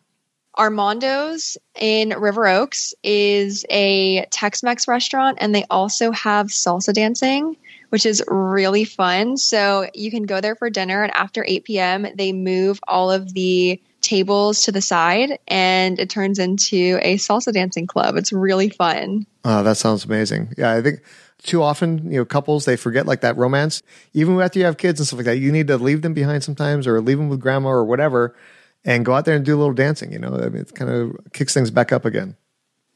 Armando's 0.57 1.57
in 1.79 2.09
River 2.09 2.45
Oaks 2.47 2.93
is 3.03 3.65
a 3.69 4.25
Tex 4.31 4.63
Mex 4.63 4.87
restaurant, 4.87 5.37
and 5.39 5.55
they 5.55 5.63
also 5.69 6.11
have 6.11 6.47
salsa 6.47 6.93
dancing, 6.93 7.55
which 7.89 8.05
is 8.05 8.21
really 8.27 8.83
fun. 8.83 9.37
So 9.37 9.89
you 9.93 10.11
can 10.11 10.23
go 10.23 10.41
there 10.41 10.55
for 10.55 10.69
dinner, 10.69 11.03
and 11.03 11.13
after 11.13 11.45
8 11.47 11.63
p.m., 11.63 12.07
they 12.15 12.33
move 12.33 12.81
all 12.85 13.11
of 13.11 13.33
the 13.33 13.81
tables 14.11 14.63
to 14.63 14.73
the 14.73 14.81
side 14.81 15.39
and 15.47 15.97
it 15.97 16.09
turns 16.09 16.37
into 16.37 16.99
a 17.01 17.15
salsa 17.15 17.53
dancing 17.53 17.87
club. 17.87 18.17
It's 18.17 18.33
really 18.33 18.67
fun. 18.67 19.25
Oh, 19.45 19.63
that 19.63 19.77
sounds 19.77 20.03
amazing. 20.03 20.53
Yeah, 20.57 20.73
I 20.73 20.81
think 20.81 20.99
too 21.43 21.63
often, 21.63 22.11
you 22.11 22.17
know, 22.17 22.25
couples 22.25 22.65
they 22.65 22.75
forget 22.75 23.05
like 23.05 23.21
that 23.21 23.37
romance. 23.37 23.81
Even 24.13 24.37
after 24.41 24.59
you 24.59 24.65
have 24.65 24.75
kids 24.75 24.99
and 24.99 25.07
stuff 25.07 25.19
like 25.19 25.27
that, 25.27 25.37
you 25.37 25.49
need 25.49 25.67
to 25.67 25.77
leave 25.77 26.01
them 26.01 26.13
behind 26.13 26.43
sometimes 26.43 26.87
or 26.87 26.99
leave 26.99 27.19
them 27.19 27.29
with 27.29 27.39
grandma 27.39 27.69
or 27.69 27.85
whatever 27.85 28.35
and 28.83 29.05
go 29.05 29.13
out 29.13 29.23
there 29.23 29.35
and 29.37 29.45
do 29.45 29.55
a 29.55 29.59
little 29.59 29.73
dancing, 29.73 30.11
you 30.11 30.19
know. 30.19 30.35
I 30.35 30.49
mean, 30.49 30.63
it 30.63 30.75
kind 30.75 30.91
of 30.91 31.15
kicks 31.31 31.53
things 31.53 31.71
back 31.71 31.93
up 31.93 32.03
again. 32.03 32.35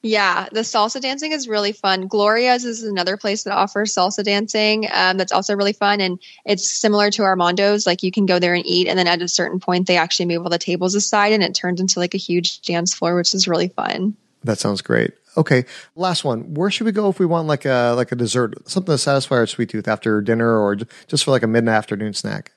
Yeah, 0.06 0.48
the 0.52 0.60
salsa 0.60 1.02
dancing 1.02 1.32
is 1.32 1.48
really 1.48 1.72
fun. 1.72 2.08
Gloria's 2.08 2.64
is 2.64 2.84
another 2.84 3.18
place 3.18 3.42
that 3.44 3.54
offers 3.56 3.92
salsa 3.92 4.24
dancing. 4.24 4.88
Um, 4.94 5.18
that's 5.18 5.32
also 5.32 5.56
really 5.56 5.74
fun, 5.74 6.00
and 6.00 6.20
it's 6.46 6.70
similar 6.70 7.10
to 7.10 7.24
Armando's. 7.24 7.88
Like 7.88 8.04
you 8.04 8.12
can 8.12 8.28
go 8.28 8.38
there 8.38 8.54
and 8.54 8.64
eat, 8.68 8.88
and 8.88 9.00
then 9.00 9.08
at 9.08 9.24
a 9.24 9.28
certain 9.28 9.60
point, 9.60 9.88
they 9.88 9.98
actually 9.98 10.28
move 10.28 10.44
all 10.44 10.52
the 10.52 10.60
tables 10.60 10.94
aside, 10.94 11.34
and 11.34 11.42
it 11.42 11.56
turns 11.56 11.82
into 11.82 11.98
like 11.98 12.14
a 12.14 12.20
huge 12.20 12.62
dance 12.62 12.94
floor, 12.94 13.16
which 13.16 13.34
is 13.34 13.48
really 13.48 13.70
fun. 13.70 14.16
That 14.44 14.60
sounds 14.60 14.84
great. 14.84 15.14
Okay, 15.38 15.66
last 15.96 16.24
one. 16.24 16.54
Where 16.54 16.70
should 16.70 16.86
we 16.86 16.92
go 16.92 17.10
if 17.10 17.18
we 17.18 17.26
want 17.26 17.48
like 17.48 17.66
a 17.66 17.96
like 17.98 18.12
a 18.12 18.16
dessert, 18.16 18.70
something 18.70 18.94
to 18.94 19.00
satisfy 19.00 19.38
our 19.38 19.48
sweet 19.48 19.70
tooth 19.70 19.88
after 19.88 20.22
dinner, 20.22 20.60
or 20.60 20.76
just 20.76 21.24
for 21.24 21.32
like 21.32 21.42
a 21.42 21.48
mid 21.48 21.68
afternoon 21.68 22.14
snack? 22.14 22.52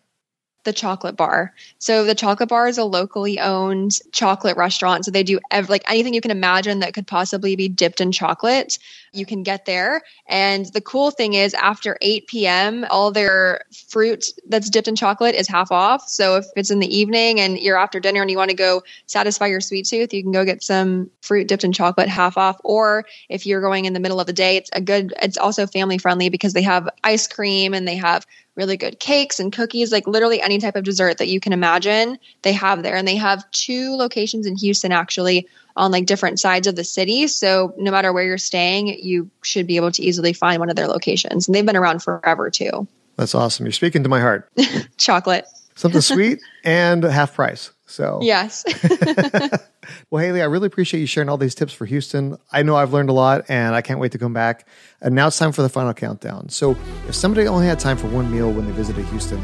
The 0.68 0.72
chocolate 0.74 1.16
bar. 1.16 1.54
So 1.78 2.04
the 2.04 2.14
chocolate 2.14 2.50
bar 2.50 2.68
is 2.68 2.76
a 2.76 2.84
locally 2.84 3.40
owned 3.40 3.98
chocolate 4.12 4.58
restaurant. 4.58 5.06
So 5.06 5.10
they 5.10 5.22
do 5.22 5.40
ev- 5.50 5.70
like 5.70 5.82
anything 5.90 6.12
you 6.12 6.20
can 6.20 6.30
imagine 6.30 6.80
that 6.80 6.92
could 6.92 7.06
possibly 7.06 7.56
be 7.56 7.68
dipped 7.68 8.02
in 8.02 8.12
chocolate. 8.12 8.78
You 9.12 9.26
can 9.26 9.42
get 9.42 9.64
there. 9.64 10.02
And 10.26 10.66
the 10.66 10.80
cool 10.80 11.10
thing 11.10 11.34
is 11.34 11.54
after 11.54 11.96
8 12.00 12.26
p.m., 12.26 12.86
all 12.90 13.10
their 13.10 13.62
fruit 13.88 14.26
that's 14.48 14.70
dipped 14.70 14.88
in 14.88 14.96
chocolate 14.96 15.34
is 15.34 15.48
half 15.48 15.72
off. 15.72 16.08
So 16.08 16.36
if 16.36 16.46
it's 16.56 16.70
in 16.70 16.78
the 16.78 16.96
evening 16.96 17.40
and 17.40 17.58
you're 17.58 17.78
after 17.78 18.00
dinner 18.00 18.20
and 18.20 18.30
you 18.30 18.36
want 18.36 18.50
to 18.50 18.56
go 18.56 18.82
satisfy 19.06 19.46
your 19.46 19.60
sweet 19.60 19.86
tooth, 19.86 20.12
you 20.12 20.22
can 20.22 20.32
go 20.32 20.44
get 20.44 20.62
some 20.62 21.10
fruit 21.22 21.48
dipped 21.48 21.64
in 21.64 21.72
chocolate 21.72 22.08
half 22.08 22.36
off. 22.36 22.60
Or 22.64 23.04
if 23.28 23.46
you're 23.46 23.60
going 23.60 23.84
in 23.84 23.92
the 23.92 24.00
middle 24.00 24.20
of 24.20 24.26
the 24.26 24.32
day, 24.32 24.56
it's 24.56 24.70
a 24.72 24.80
good, 24.80 25.14
it's 25.22 25.38
also 25.38 25.66
family 25.66 25.98
friendly 25.98 26.28
because 26.28 26.52
they 26.52 26.62
have 26.62 26.88
ice 27.04 27.26
cream 27.26 27.74
and 27.74 27.86
they 27.86 27.96
have 27.96 28.26
really 28.58 28.76
good 28.76 28.98
cakes 28.98 29.38
and 29.38 29.52
cookies, 29.52 29.92
like 29.92 30.06
literally 30.08 30.42
any 30.42 30.58
type 30.58 30.74
of 30.74 30.82
dessert 30.82 31.18
that 31.18 31.28
you 31.28 31.38
can 31.38 31.52
imagine, 31.52 32.18
they 32.42 32.52
have 32.52 32.82
there. 32.82 32.96
And 32.96 33.06
they 33.06 33.16
have 33.16 33.48
two 33.52 33.94
locations 33.94 34.46
in 34.46 34.56
Houston 34.56 34.90
actually 34.90 35.46
on 35.78 35.92
like 35.92 36.04
different 36.04 36.38
sides 36.40 36.66
of 36.66 36.76
the 36.76 36.84
city. 36.84 37.28
So 37.28 37.72
no 37.78 37.90
matter 37.90 38.12
where 38.12 38.24
you're 38.24 38.36
staying, 38.36 38.88
you 38.88 39.30
should 39.42 39.66
be 39.66 39.76
able 39.76 39.92
to 39.92 40.02
easily 40.02 40.32
find 40.32 40.58
one 40.58 40.68
of 40.68 40.76
their 40.76 40.88
locations. 40.88 41.48
And 41.48 41.54
they've 41.54 41.64
been 41.64 41.76
around 41.76 42.02
forever 42.02 42.50
too. 42.50 42.86
That's 43.16 43.34
awesome. 43.34 43.64
You're 43.64 43.72
speaking 43.72 44.02
to 44.02 44.08
my 44.08 44.20
heart. 44.20 44.50
Chocolate. 44.98 45.46
Something 45.76 46.00
sweet 46.02 46.40
and 46.64 47.04
half 47.04 47.34
price. 47.34 47.70
So, 47.86 48.18
yes. 48.20 48.64
well, 50.10 50.22
Haley, 50.22 50.42
I 50.42 50.44
really 50.44 50.66
appreciate 50.66 51.00
you 51.00 51.06
sharing 51.06 51.30
all 51.30 51.38
these 51.38 51.54
tips 51.54 51.72
for 51.72 51.86
Houston. 51.86 52.36
I 52.52 52.62
know 52.62 52.76
I've 52.76 52.92
learned 52.92 53.08
a 53.08 53.14
lot 53.14 53.46
and 53.48 53.74
I 53.74 53.80
can't 53.80 53.98
wait 53.98 54.12
to 54.12 54.18
come 54.18 54.34
back. 54.34 54.66
And 55.00 55.14
now 55.14 55.28
it's 55.28 55.38
time 55.38 55.52
for 55.52 55.62
the 55.62 55.70
final 55.70 55.94
countdown. 55.94 56.50
So, 56.50 56.76
if 57.06 57.14
somebody 57.14 57.46
only 57.46 57.66
had 57.66 57.78
time 57.78 57.96
for 57.96 58.08
one 58.08 58.30
meal 58.30 58.50
when 58.52 58.66
they 58.66 58.72
visited 58.72 59.06
Houston, 59.06 59.40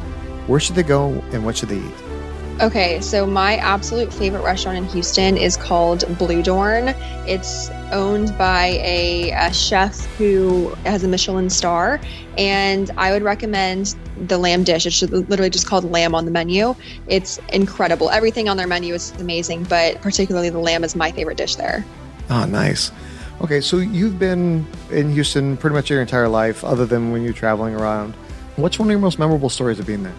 where 0.47 0.61
should 0.61 0.75
they 0.75 0.83
go 0.83 1.09
and 1.33 1.44
what 1.47 1.57
should 1.57 1.70
they 1.70 1.79
eat? 1.79 2.13
Okay, 2.60 3.00
so 3.00 3.26
my 3.26 3.56
absolute 3.56 4.12
favorite 4.12 4.44
restaurant 4.44 4.78
in 4.78 4.84
Houston 4.84 5.36
is 5.36 5.56
called 5.56 6.02
Bludorn. 6.02 6.94
It's 7.26 7.68
owned 7.90 8.38
by 8.38 8.78
a, 8.80 9.32
a, 9.32 9.52
chef 9.52 10.06
who 10.16 10.68
has 10.84 11.02
a 11.02 11.08
Michelin 11.08 11.50
star, 11.50 12.00
and 12.38 12.92
I 12.96 13.10
would 13.10 13.24
recommend 13.24 13.96
the 14.28 14.38
lamb 14.38 14.62
dish. 14.62 14.86
It's 14.86 15.02
literally 15.02 15.50
just 15.50 15.66
called 15.66 15.90
lamb 15.90 16.14
on 16.14 16.26
the 16.26 16.30
menu. 16.30 16.76
It's 17.08 17.40
incredible. 17.52 18.08
Everything 18.10 18.48
on 18.48 18.56
their 18.56 18.68
menu 18.68 18.94
is 18.94 19.10
amazing, 19.18 19.64
but 19.64 20.00
particularly 20.00 20.48
the 20.48 20.60
lamb 20.60 20.84
is 20.84 20.94
my 20.94 21.10
favorite 21.10 21.36
dish 21.36 21.56
there. 21.56 21.84
Oh, 22.30 22.44
nice. 22.44 22.92
Okay, 23.40 23.60
so 23.60 23.78
you've 23.78 24.20
been 24.20 24.64
in 24.92 25.10
Houston 25.10 25.56
pretty 25.56 25.74
much 25.74 25.90
your 25.90 26.00
entire 26.00 26.28
life, 26.28 26.62
other 26.62 26.86
than 26.86 27.10
when 27.10 27.24
you're 27.24 27.32
traveling 27.32 27.74
around. 27.74 28.14
What's 28.54 28.78
one 28.78 28.86
of 28.86 28.92
your 28.92 29.00
most 29.00 29.18
memorable 29.18 29.50
stories 29.50 29.80
of 29.80 29.88
being 29.88 30.04
there? 30.04 30.14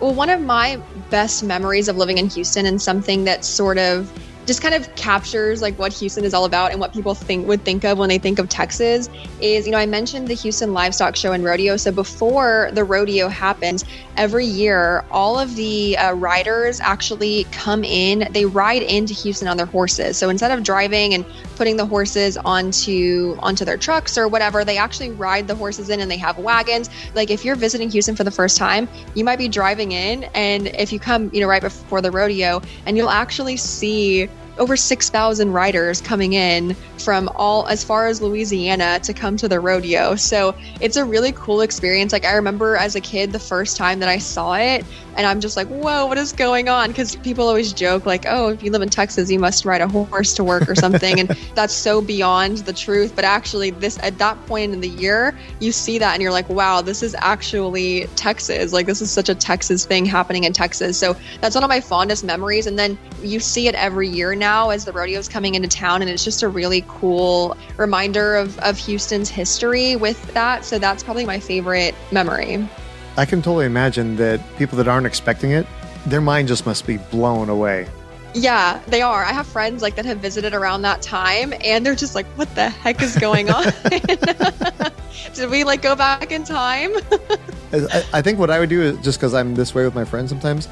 Well, 0.00 0.14
one 0.14 0.30
of 0.30 0.40
my 0.40 0.80
best 1.10 1.44
memories 1.44 1.88
of 1.88 1.96
living 1.96 2.16
in 2.16 2.28
Houston 2.30 2.64
and 2.64 2.80
something 2.80 3.24
that 3.24 3.44
sort 3.44 3.76
of 3.76 4.10
just 4.46 4.62
kind 4.62 4.74
of 4.74 4.92
captures 4.96 5.62
like 5.62 5.78
what 5.78 5.92
Houston 5.92 6.24
is 6.24 6.34
all 6.34 6.44
about 6.44 6.72
and 6.72 6.80
what 6.80 6.92
people 6.92 7.14
think 7.14 7.46
would 7.46 7.64
think 7.64 7.84
of 7.84 7.98
when 7.98 8.08
they 8.08 8.18
think 8.18 8.38
of 8.38 8.48
Texas 8.48 9.08
is 9.40 9.66
you 9.66 9.72
know 9.72 9.78
I 9.78 9.86
mentioned 9.86 10.28
the 10.28 10.34
Houston 10.34 10.72
Livestock 10.72 11.16
Show 11.16 11.32
and 11.32 11.44
Rodeo. 11.44 11.76
So 11.76 11.92
before 11.92 12.70
the 12.72 12.84
rodeo 12.84 13.28
happens 13.28 13.84
every 14.16 14.46
year 14.46 15.04
all 15.10 15.38
of 15.38 15.54
the 15.56 15.96
uh, 15.96 16.12
riders 16.14 16.80
actually 16.80 17.44
come 17.52 17.84
in 17.84 18.28
they 18.32 18.44
ride 18.44 18.82
into 18.82 19.14
Houston 19.14 19.46
on 19.46 19.56
their 19.56 19.66
horses. 19.66 20.16
So 20.16 20.28
instead 20.30 20.50
of 20.50 20.64
driving 20.64 21.14
and 21.14 21.24
putting 21.56 21.76
the 21.76 21.86
horses 21.86 22.36
onto 22.38 23.36
onto 23.40 23.64
their 23.64 23.76
trucks 23.76 24.16
or 24.16 24.26
whatever 24.26 24.64
they 24.64 24.78
actually 24.78 25.10
ride 25.10 25.46
the 25.46 25.54
horses 25.54 25.90
in 25.90 26.00
and 26.00 26.10
they 26.10 26.16
have 26.16 26.38
wagons. 26.38 26.88
Like 27.14 27.30
if 27.30 27.44
you're 27.44 27.56
visiting 27.56 27.90
Houston 27.90 28.16
for 28.16 28.24
the 28.24 28.30
first 28.30 28.56
time 28.56 28.88
you 29.14 29.24
might 29.24 29.38
be 29.38 29.48
driving 29.48 29.92
in 29.92 30.24
and 30.34 30.68
if 30.68 30.92
you 30.92 30.98
come 30.98 31.30
you 31.32 31.40
know 31.40 31.46
right 31.46 31.62
before 31.62 32.00
the 32.00 32.10
rodeo 32.10 32.60
and 32.86 32.96
you'll 32.96 33.10
actually 33.10 33.56
see 33.56 34.28
over 34.60 34.76
6,000 34.76 35.52
riders 35.52 36.00
coming 36.02 36.34
in 36.34 36.76
from 36.98 37.30
all 37.34 37.66
as 37.66 37.82
far 37.82 38.06
as 38.06 38.20
Louisiana 38.20 39.00
to 39.00 39.14
come 39.14 39.36
to 39.38 39.48
the 39.48 39.58
rodeo. 39.58 40.14
So 40.16 40.54
it's 40.80 40.96
a 40.96 41.04
really 41.04 41.32
cool 41.32 41.62
experience. 41.62 42.12
Like 42.12 42.26
I 42.26 42.34
remember 42.34 42.76
as 42.76 42.94
a 42.94 43.00
kid, 43.00 43.32
the 43.32 43.40
first 43.40 43.78
time 43.78 44.00
that 44.00 44.08
I 44.08 44.18
saw 44.18 44.54
it, 44.54 44.84
and 45.16 45.26
I'm 45.26 45.40
just 45.40 45.56
like, 45.56 45.66
whoa, 45.68 46.06
what 46.06 46.18
is 46.18 46.32
going 46.32 46.68
on? 46.68 46.88
Because 46.88 47.16
people 47.16 47.48
always 47.48 47.72
joke, 47.72 48.06
like, 48.06 48.26
oh, 48.28 48.50
if 48.50 48.62
you 48.62 48.70
live 48.70 48.82
in 48.82 48.88
Texas, 48.88 49.30
you 49.30 49.38
must 49.38 49.64
ride 49.64 49.80
a 49.80 49.88
horse 49.88 50.34
to 50.34 50.44
work 50.44 50.68
or 50.68 50.74
something. 50.74 51.18
and 51.18 51.28
that's 51.54 51.74
so 51.74 52.00
beyond 52.00 52.58
the 52.58 52.72
truth. 52.72 53.14
But 53.16 53.24
actually, 53.24 53.70
this 53.70 53.98
at 54.02 54.18
that 54.18 54.46
point 54.46 54.72
in 54.72 54.80
the 54.80 54.88
year, 54.88 55.36
you 55.58 55.72
see 55.72 55.98
that 55.98 56.12
and 56.14 56.22
you're 56.22 56.32
like, 56.32 56.48
wow, 56.48 56.80
this 56.80 57.02
is 57.02 57.16
actually 57.18 58.06
Texas. 58.16 58.72
Like, 58.72 58.86
this 58.86 59.02
is 59.02 59.10
such 59.10 59.28
a 59.28 59.34
Texas 59.34 59.84
thing 59.84 60.04
happening 60.04 60.44
in 60.44 60.52
Texas. 60.52 60.96
So 60.98 61.16
that's 61.40 61.54
one 61.54 61.64
of 61.64 61.68
my 61.68 61.80
fondest 61.80 62.24
memories. 62.24 62.66
And 62.66 62.78
then 62.78 62.98
you 63.22 63.40
see 63.40 63.68
it 63.68 63.74
every 63.74 64.08
year 64.08 64.34
now 64.34 64.49
as 64.50 64.84
the 64.84 64.92
rodeo's 64.92 65.28
coming 65.28 65.54
into 65.54 65.68
town. 65.68 66.02
And 66.02 66.10
it's 66.10 66.24
just 66.24 66.42
a 66.42 66.48
really 66.48 66.84
cool 66.88 67.56
reminder 67.76 68.34
of, 68.36 68.58
of 68.58 68.76
Houston's 68.78 69.28
history 69.28 69.96
with 69.96 70.20
that. 70.34 70.64
So 70.64 70.78
that's 70.78 71.02
probably 71.02 71.24
my 71.24 71.38
favorite 71.38 71.94
memory. 72.10 72.68
I 73.16 73.24
can 73.24 73.42
totally 73.42 73.66
imagine 73.66 74.16
that 74.16 74.40
people 74.56 74.76
that 74.78 74.88
aren't 74.88 75.06
expecting 75.06 75.52
it, 75.52 75.66
their 76.06 76.20
mind 76.20 76.48
just 76.48 76.66
must 76.66 76.86
be 76.86 76.96
blown 76.96 77.48
away. 77.48 77.88
Yeah, 78.34 78.80
they 78.86 79.02
are. 79.02 79.24
I 79.24 79.32
have 79.32 79.46
friends 79.46 79.82
like 79.82 79.96
that 79.96 80.04
have 80.04 80.18
visited 80.18 80.54
around 80.54 80.82
that 80.82 81.02
time 81.02 81.52
and 81.64 81.84
they're 81.84 81.96
just 81.96 82.14
like, 82.14 82.26
what 82.36 82.52
the 82.54 82.68
heck 82.68 83.02
is 83.02 83.16
going 83.16 83.50
on? 83.50 83.64
Did 85.34 85.50
we 85.50 85.64
like 85.64 85.82
go 85.82 85.96
back 85.96 86.30
in 86.30 86.44
time? 86.44 86.92
I, 87.72 88.04
I 88.14 88.22
think 88.22 88.38
what 88.38 88.50
I 88.50 88.60
would 88.60 88.68
do 88.68 88.82
is 88.82 88.98
just 88.98 89.18
because 89.18 89.34
I'm 89.34 89.54
this 89.54 89.74
way 89.74 89.84
with 89.84 89.94
my 89.94 90.04
friends 90.04 90.30
sometimes, 90.30 90.68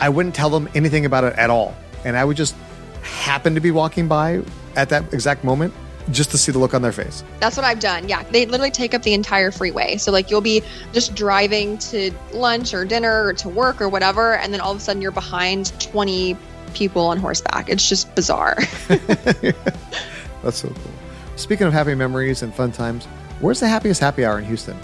I 0.00 0.08
wouldn't 0.08 0.34
tell 0.34 0.50
them 0.50 0.68
anything 0.74 1.04
about 1.04 1.24
it 1.24 1.34
at 1.34 1.50
all. 1.50 1.74
And 2.04 2.16
I 2.16 2.24
would 2.24 2.36
just 2.36 2.56
happen 3.02 3.54
to 3.54 3.60
be 3.60 3.70
walking 3.70 4.08
by 4.08 4.42
at 4.76 4.88
that 4.88 5.12
exact 5.12 5.44
moment 5.44 5.74
just 6.10 6.30
to 6.32 6.38
see 6.38 6.50
the 6.50 6.58
look 6.58 6.74
on 6.74 6.82
their 6.82 6.92
face. 6.92 7.22
That's 7.40 7.56
what 7.56 7.64
I've 7.64 7.80
done. 7.80 8.08
Yeah. 8.08 8.22
They 8.24 8.46
literally 8.46 8.70
take 8.70 8.94
up 8.94 9.02
the 9.02 9.14
entire 9.14 9.50
freeway. 9.50 9.96
So, 9.96 10.10
like, 10.10 10.30
you'll 10.30 10.40
be 10.40 10.62
just 10.92 11.14
driving 11.14 11.78
to 11.78 12.10
lunch 12.32 12.74
or 12.74 12.84
dinner 12.84 13.26
or 13.26 13.32
to 13.34 13.48
work 13.48 13.80
or 13.80 13.88
whatever. 13.88 14.36
And 14.36 14.52
then 14.52 14.60
all 14.60 14.72
of 14.72 14.78
a 14.78 14.80
sudden 14.80 15.00
you're 15.00 15.12
behind 15.12 15.78
20 15.80 16.36
people 16.74 17.06
on 17.06 17.18
horseback. 17.18 17.68
It's 17.68 17.88
just 17.88 18.12
bizarre. 18.14 18.56
That's 18.88 20.58
so 20.58 20.68
cool. 20.68 20.92
Speaking 21.36 21.66
of 21.66 21.72
happy 21.72 21.94
memories 21.94 22.42
and 22.42 22.52
fun 22.52 22.72
times, 22.72 23.06
where's 23.40 23.60
the 23.60 23.68
happiest 23.68 24.00
happy 24.00 24.24
hour 24.24 24.38
in 24.38 24.44
Houston? 24.44 24.76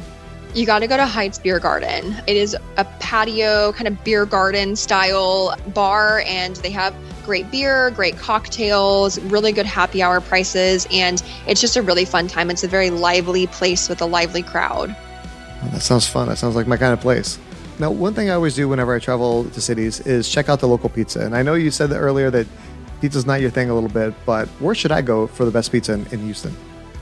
You 0.54 0.66
got 0.66 0.78
to 0.80 0.86
go 0.86 0.96
to 0.96 1.06
Heights 1.06 1.38
Beer 1.38 1.58
Garden. 1.58 2.16
It 2.26 2.36
is 2.36 2.56
a 2.76 2.84
patio, 2.84 3.72
kind 3.72 3.86
of 3.86 4.02
beer 4.02 4.24
garden 4.24 4.76
style 4.76 5.54
bar, 5.74 6.22
and 6.26 6.56
they 6.56 6.70
have 6.70 6.94
great 7.28 7.50
beer, 7.50 7.90
great 7.90 8.16
cocktails, 8.16 9.20
really 9.24 9.52
good 9.52 9.66
happy 9.66 10.00
hour 10.00 10.18
prices, 10.18 10.88
and 10.90 11.22
it's 11.46 11.60
just 11.60 11.76
a 11.76 11.82
really 11.82 12.06
fun 12.06 12.26
time. 12.26 12.50
It's 12.50 12.64
a 12.64 12.68
very 12.68 12.88
lively 12.88 13.46
place 13.48 13.86
with 13.86 14.00
a 14.00 14.06
lively 14.06 14.42
crowd. 14.42 14.96
Oh, 15.62 15.68
that 15.68 15.82
sounds 15.82 16.08
fun. 16.08 16.28
That 16.28 16.38
sounds 16.38 16.56
like 16.56 16.66
my 16.66 16.78
kind 16.78 16.94
of 16.94 17.02
place. 17.02 17.38
Now, 17.78 17.90
one 17.90 18.14
thing 18.14 18.30
I 18.30 18.32
always 18.32 18.54
do 18.54 18.66
whenever 18.66 18.94
I 18.94 18.98
travel 18.98 19.44
to 19.44 19.60
cities 19.60 20.00
is 20.00 20.26
check 20.26 20.48
out 20.48 20.60
the 20.60 20.68
local 20.68 20.88
pizza. 20.88 21.20
And 21.20 21.36
I 21.36 21.42
know 21.42 21.52
you 21.52 21.70
said 21.70 21.90
that 21.90 21.98
earlier 21.98 22.30
that 22.30 22.46
pizza's 23.02 23.26
not 23.26 23.42
your 23.42 23.50
thing 23.50 23.68
a 23.68 23.74
little 23.74 23.90
bit, 23.90 24.14
but 24.24 24.48
where 24.58 24.74
should 24.74 24.90
I 24.90 25.02
go 25.02 25.26
for 25.26 25.44
the 25.44 25.50
best 25.50 25.70
pizza 25.70 25.92
in, 25.92 26.06
in 26.06 26.20
Houston? 26.20 26.56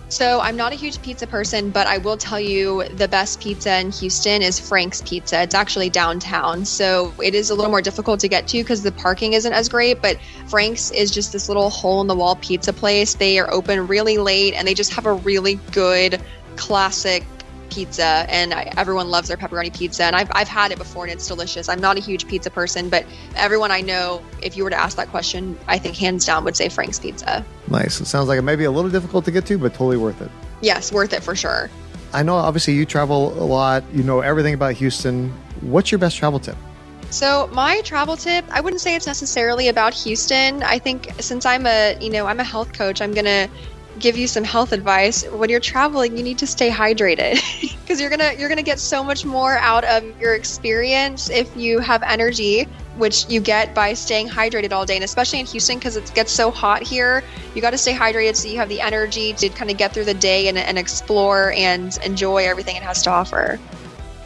So 0.08 0.40
I'm 0.40 0.56
not 0.56 0.72
a 0.72 0.76
huge 0.76 1.02
pizza 1.02 1.26
person, 1.26 1.70
but 1.70 1.88
I 1.88 1.98
will 1.98 2.16
tell 2.16 2.38
you 2.38 2.84
the 2.94 3.08
best 3.08 3.40
pizza 3.40 3.80
in 3.80 3.90
Houston 3.90 4.40
is 4.40 4.60
Frank's 4.60 5.02
Pizza. 5.02 5.42
It's 5.42 5.54
actually 5.54 5.90
downtown. 5.90 6.64
So 6.64 7.12
it 7.22 7.34
is 7.34 7.50
a 7.50 7.54
little 7.54 7.70
more 7.70 7.82
difficult 7.82 8.20
to 8.20 8.28
get 8.28 8.46
to 8.48 8.58
because 8.58 8.82
the 8.82 8.92
parking 8.92 9.32
isn't 9.32 9.52
as 9.52 9.68
great, 9.68 10.00
but 10.00 10.18
Frank's 10.46 10.92
is 10.92 11.10
just 11.10 11.32
this 11.32 11.48
little 11.48 11.70
hole 11.70 12.00
in 12.00 12.06
the 12.06 12.14
wall 12.14 12.36
pizza 12.36 12.72
place. 12.72 13.14
They 13.14 13.38
are 13.40 13.52
open 13.52 13.88
really 13.88 14.18
late 14.18 14.54
and 14.54 14.66
they 14.66 14.74
just 14.74 14.92
have 14.92 15.06
a 15.06 15.12
really 15.12 15.56
good 15.72 16.20
classic 16.54 17.24
pizza 17.70 18.26
and 18.28 18.52
I, 18.54 18.72
everyone 18.76 19.10
loves 19.10 19.28
their 19.28 19.36
pepperoni 19.36 19.76
pizza 19.76 20.04
and 20.04 20.16
I've, 20.16 20.28
I've 20.32 20.48
had 20.48 20.72
it 20.72 20.78
before 20.78 21.04
and 21.04 21.12
it's 21.12 21.26
delicious. 21.26 21.68
I'm 21.68 21.80
not 21.80 21.96
a 21.96 22.00
huge 22.00 22.26
pizza 22.26 22.50
person 22.50 22.88
but 22.88 23.04
everyone 23.34 23.70
i 23.70 23.80
know 23.80 24.22
if 24.42 24.56
you 24.56 24.64
were 24.64 24.70
to 24.70 24.76
ask 24.76 24.96
that 24.96 25.08
question 25.08 25.58
i 25.66 25.78
think 25.78 25.96
hands 25.96 26.24
down 26.24 26.44
would 26.44 26.56
say 26.56 26.68
frank's 26.68 26.98
pizza. 26.98 27.44
Nice. 27.68 28.00
It 28.00 28.06
sounds 28.06 28.28
like 28.28 28.38
it 28.38 28.42
may 28.42 28.56
be 28.56 28.64
a 28.64 28.70
little 28.70 28.90
difficult 28.90 29.24
to 29.26 29.30
get 29.30 29.46
to 29.46 29.58
but 29.58 29.72
totally 29.72 29.96
worth 29.96 30.20
it. 30.20 30.30
Yes 30.60 30.92
worth 30.92 31.12
it 31.12 31.22
for 31.22 31.34
sure. 31.34 31.70
I 32.12 32.22
know 32.22 32.34
obviously 32.34 32.74
you 32.74 32.86
travel 32.86 33.32
a 33.42 33.44
lot. 33.44 33.84
You 33.92 34.02
know 34.02 34.20
everything 34.20 34.54
about 34.54 34.74
houston. 34.74 35.32
What's 35.60 35.90
your 35.90 35.98
best 35.98 36.16
travel 36.16 36.38
tip? 36.38 36.56
So 37.10 37.48
my 37.52 37.80
travel 37.82 38.16
tip, 38.16 38.44
I 38.50 38.60
wouldn't 38.60 38.80
say 38.80 38.96
it's 38.96 39.06
necessarily 39.06 39.68
about 39.68 39.94
Houston. 39.94 40.62
I 40.62 40.78
think 40.78 41.12
since 41.20 41.46
I'm 41.46 41.66
a, 41.66 41.96
you 42.00 42.10
know, 42.10 42.26
I'm 42.26 42.40
a 42.40 42.44
health 42.44 42.72
coach, 42.72 43.00
I'm 43.00 43.14
going 43.14 43.26
to 43.26 43.48
give 43.98 44.16
you 44.16 44.26
some 44.26 44.44
health 44.44 44.72
advice 44.72 45.24
when 45.30 45.50
you're 45.50 45.60
traveling 45.60 46.16
you 46.16 46.22
need 46.22 46.38
to 46.38 46.46
stay 46.46 46.70
hydrated. 46.70 47.40
Because 47.86 48.00
you're 48.00 48.10
gonna 48.10 48.32
you're 48.36 48.48
gonna 48.48 48.64
get 48.64 48.80
so 48.80 49.04
much 49.04 49.24
more 49.24 49.56
out 49.58 49.84
of 49.84 50.02
your 50.20 50.34
experience 50.34 51.30
if 51.30 51.56
you 51.56 51.78
have 51.78 52.02
energy 52.02 52.66
which 52.96 53.28
you 53.28 53.40
get 53.40 53.74
by 53.74 53.92
staying 53.92 54.28
hydrated 54.28 54.72
all 54.72 54.84
day 54.84 54.96
and 54.96 55.04
especially 55.04 55.38
in 55.38 55.46
houston 55.46 55.78
because 55.78 55.96
it 55.96 56.10
gets 56.14 56.32
so 56.32 56.50
hot 56.50 56.82
here. 56.82 57.22
You 57.54 57.62
got 57.62 57.70
to 57.70 57.78
stay 57.78 57.94
hydrated 57.94 58.34
so 58.34 58.48
you 58.48 58.56
have 58.56 58.68
the 58.68 58.80
energy 58.80 59.34
to 59.34 59.48
kind 59.50 59.70
of 59.70 59.76
get 59.76 59.92
through 59.92 60.06
the 60.06 60.14
day 60.14 60.48
and, 60.48 60.58
and 60.58 60.78
explore 60.78 61.52
and 61.52 61.96
enjoy 62.04 62.44
everything 62.44 62.76
it 62.76 62.82
has 62.82 63.02
to 63.02 63.10
offer. 63.10 63.58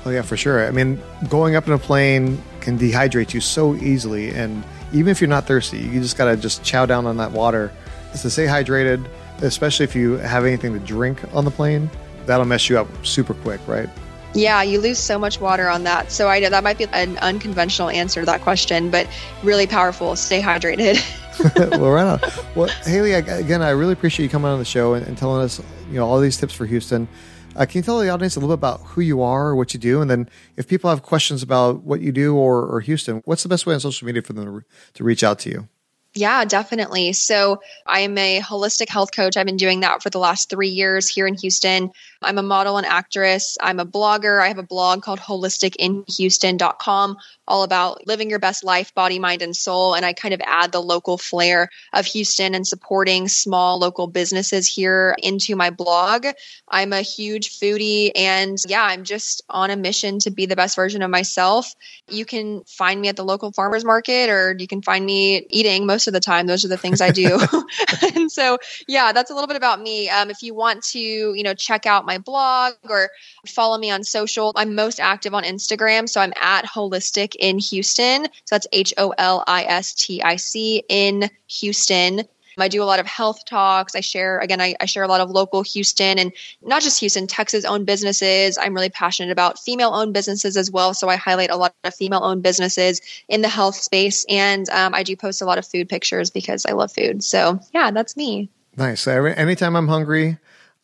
Oh 0.06 0.10
yeah 0.10 0.22
for 0.22 0.36
sure. 0.36 0.66
I 0.66 0.70
mean 0.70 0.98
going 1.28 1.54
up 1.54 1.66
in 1.66 1.74
a 1.74 1.78
plane 1.78 2.42
can 2.60 2.78
dehydrate 2.78 3.34
you 3.34 3.40
so 3.40 3.74
easily 3.74 4.30
and 4.30 4.64
even 4.92 5.08
if 5.08 5.20
you're 5.20 5.28
not 5.28 5.46
thirsty 5.46 5.78
you 5.78 6.00
just 6.00 6.16
got 6.16 6.26
to 6.26 6.36
just 6.36 6.64
chow 6.64 6.86
down 6.86 7.06
on 7.06 7.18
that 7.18 7.32
water. 7.32 7.72
Just 8.12 8.22
to 8.22 8.30
stay 8.30 8.46
hydrated 8.46 9.04
especially 9.42 9.84
if 9.84 9.94
you 9.94 10.12
have 10.18 10.44
anything 10.44 10.72
to 10.72 10.78
drink 10.80 11.22
on 11.34 11.44
the 11.44 11.50
plane, 11.50 11.90
that'll 12.26 12.46
mess 12.46 12.68
you 12.68 12.78
up 12.78 12.88
super 13.04 13.34
quick, 13.34 13.60
right? 13.66 13.88
Yeah, 14.32 14.62
you 14.62 14.80
lose 14.80 14.98
so 14.98 15.18
much 15.18 15.40
water 15.40 15.68
on 15.68 15.82
that. 15.84 16.12
So 16.12 16.28
I 16.28 16.38
know 16.38 16.50
that 16.50 16.62
might 16.62 16.78
be 16.78 16.86
an 16.92 17.18
unconventional 17.18 17.90
answer 17.90 18.20
to 18.20 18.26
that 18.26 18.42
question, 18.42 18.90
but 18.90 19.08
really 19.42 19.66
powerful. 19.66 20.14
Stay 20.14 20.40
hydrated. 20.40 21.00
well, 21.56 21.90
right 21.90 22.06
on. 22.06 22.20
Well, 22.54 22.68
Haley, 22.84 23.12
again, 23.12 23.62
I 23.62 23.70
really 23.70 23.92
appreciate 23.92 24.24
you 24.24 24.30
coming 24.30 24.50
on 24.50 24.58
the 24.58 24.64
show 24.64 24.94
and, 24.94 25.06
and 25.06 25.16
telling 25.16 25.42
us, 25.42 25.60
you 25.88 25.94
know, 25.94 26.06
all 26.06 26.20
these 26.20 26.36
tips 26.36 26.52
for 26.52 26.66
Houston. 26.66 27.08
Uh, 27.56 27.64
can 27.64 27.78
you 27.78 27.82
tell 27.82 27.98
the 27.98 28.08
audience 28.08 28.36
a 28.36 28.40
little 28.40 28.54
bit 28.54 28.60
about 28.60 28.80
who 28.82 29.00
you 29.00 29.22
are, 29.22 29.48
or 29.48 29.56
what 29.56 29.74
you 29.74 29.80
do, 29.80 30.00
and 30.00 30.10
then 30.10 30.28
if 30.56 30.68
people 30.68 30.88
have 30.88 31.02
questions 31.02 31.42
about 31.42 31.82
what 31.82 32.00
you 32.00 32.12
do 32.12 32.36
or, 32.36 32.64
or 32.64 32.80
Houston, 32.80 33.22
what's 33.24 33.42
the 33.42 33.48
best 33.48 33.66
way 33.66 33.74
on 33.74 33.80
social 33.80 34.06
media 34.06 34.22
for 34.22 34.34
them 34.34 34.60
to, 34.60 34.66
to 34.94 35.04
reach 35.04 35.24
out 35.24 35.38
to 35.40 35.50
you? 35.50 35.68
Yeah, 36.14 36.44
definitely. 36.44 37.12
So, 37.12 37.60
I 37.86 38.00
am 38.00 38.18
a 38.18 38.40
holistic 38.40 38.88
health 38.88 39.12
coach. 39.12 39.36
I've 39.36 39.46
been 39.46 39.56
doing 39.56 39.80
that 39.80 40.02
for 40.02 40.10
the 40.10 40.18
last 40.18 40.50
three 40.50 40.68
years 40.68 41.08
here 41.08 41.24
in 41.28 41.34
Houston. 41.34 41.92
I'm 42.20 42.36
a 42.36 42.42
model 42.42 42.76
and 42.78 42.86
actress. 42.86 43.56
I'm 43.60 43.78
a 43.78 43.86
blogger. 43.86 44.42
I 44.42 44.48
have 44.48 44.58
a 44.58 44.62
blog 44.62 45.02
called 45.02 45.20
holisticinhouston.com, 45.20 47.16
all 47.46 47.62
about 47.62 48.06
living 48.06 48.28
your 48.28 48.40
best 48.40 48.64
life, 48.64 48.92
body, 48.94 49.18
mind, 49.20 49.40
and 49.40 49.56
soul. 49.56 49.94
And 49.94 50.04
I 50.04 50.12
kind 50.12 50.34
of 50.34 50.40
add 50.44 50.72
the 50.72 50.82
local 50.82 51.16
flair 51.16 51.70
of 51.92 52.04
Houston 52.06 52.54
and 52.54 52.66
supporting 52.66 53.28
small 53.28 53.78
local 53.78 54.06
businesses 54.08 54.66
here 54.66 55.16
into 55.22 55.54
my 55.54 55.70
blog. 55.70 56.26
I'm 56.68 56.92
a 56.92 57.02
huge 57.02 57.58
foodie. 57.58 58.10
And 58.16 58.58
yeah, 58.66 58.82
I'm 58.82 59.04
just 59.04 59.42
on 59.48 59.70
a 59.70 59.76
mission 59.76 60.18
to 60.20 60.30
be 60.30 60.46
the 60.46 60.56
best 60.56 60.76
version 60.76 61.02
of 61.02 61.10
myself. 61.10 61.72
You 62.08 62.24
can 62.24 62.62
find 62.64 63.00
me 63.00 63.08
at 63.08 63.16
the 63.16 63.24
local 63.24 63.52
farmers 63.52 63.84
market 63.84 64.28
or 64.28 64.56
you 64.58 64.66
can 64.66 64.82
find 64.82 65.06
me 65.06 65.46
eating 65.50 65.86
most 65.86 65.99
most 66.00 66.06
of 66.06 66.14
the 66.14 66.20
time. 66.20 66.46
Those 66.46 66.64
are 66.64 66.68
the 66.68 66.78
things 66.78 67.02
I 67.02 67.10
do. 67.10 67.38
and 68.14 68.32
so, 68.32 68.56
yeah, 68.88 69.12
that's 69.12 69.30
a 69.30 69.34
little 69.34 69.46
bit 69.46 69.56
about 69.56 69.82
me. 69.82 70.08
Um, 70.08 70.30
if 70.30 70.42
you 70.42 70.54
want 70.54 70.82
to, 70.84 70.98
you 70.98 71.42
know, 71.42 71.52
check 71.52 71.84
out 71.84 72.06
my 72.06 72.16
blog 72.16 72.72
or 72.88 73.10
follow 73.46 73.76
me 73.76 73.90
on 73.90 74.02
social, 74.02 74.52
I'm 74.56 74.74
most 74.74 74.98
active 74.98 75.34
on 75.34 75.44
Instagram. 75.44 76.08
So 76.08 76.22
I'm 76.22 76.32
at 76.40 76.64
Holistic 76.64 77.36
in 77.38 77.58
Houston. 77.58 78.24
So 78.24 78.54
that's 78.54 78.66
H 78.72 78.94
O 78.96 79.12
L 79.18 79.44
I 79.46 79.64
S 79.64 79.92
T 79.92 80.22
I 80.22 80.36
C 80.36 80.82
in 80.88 81.28
Houston. 81.48 82.22
I 82.62 82.68
do 82.68 82.82
a 82.82 82.84
lot 82.84 83.00
of 83.00 83.06
health 83.06 83.44
talks. 83.44 83.94
I 83.94 84.00
share, 84.00 84.38
again, 84.38 84.60
I, 84.60 84.74
I, 84.80 84.86
share 84.86 85.02
a 85.02 85.08
lot 85.08 85.20
of 85.20 85.30
local 85.30 85.62
Houston 85.62 86.18
and 86.18 86.32
not 86.62 86.82
just 86.82 87.00
Houston, 87.00 87.26
Texas 87.26 87.64
owned 87.64 87.86
businesses. 87.86 88.58
I'm 88.58 88.74
really 88.74 88.90
passionate 88.90 89.32
about 89.32 89.58
female 89.58 89.90
owned 89.90 90.14
businesses 90.14 90.56
as 90.56 90.70
well. 90.70 90.94
So 90.94 91.08
I 91.08 91.16
highlight 91.16 91.50
a 91.50 91.56
lot 91.56 91.74
of 91.84 91.94
female 91.94 92.22
owned 92.22 92.42
businesses 92.42 93.00
in 93.28 93.42
the 93.42 93.48
health 93.48 93.76
space. 93.76 94.24
And 94.28 94.68
um, 94.70 94.94
I 94.94 95.02
do 95.02 95.16
post 95.16 95.42
a 95.42 95.44
lot 95.44 95.58
of 95.58 95.66
food 95.66 95.88
pictures 95.88 96.30
because 96.30 96.66
I 96.66 96.72
love 96.72 96.92
food. 96.92 97.22
So 97.22 97.60
yeah, 97.72 97.90
that's 97.90 98.16
me. 98.16 98.50
Nice. 98.76 99.06
anytime 99.06 99.76
I'm 99.76 99.88
hungry, 99.88 100.38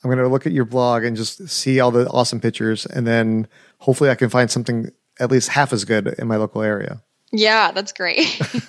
I'm 0.04 0.10
going 0.10 0.18
to 0.18 0.28
look 0.28 0.46
at 0.46 0.52
your 0.52 0.64
blog 0.64 1.04
and 1.04 1.16
just 1.16 1.48
see 1.48 1.80
all 1.80 1.90
the 1.90 2.08
awesome 2.08 2.40
pictures. 2.40 2.86
And 2.86 3.06
then 3.06 3.48
hopefully 3.78 4.10
I 4.10 4.14
can 4.14 4.28
find 4.28 4.50
something 4.50 4.90
at 5.18 5.30
least 5.30 5.48
half 5.48 5.72
as 5.72 5.84
good 5.84 6.08
in 6.18 6.28
my 6.28 6.36
local 6.36 6.62
area. 6.62 7.02
Yeah, 7.32 7.72
that's 7.72 7.92
great. 7.92 8.40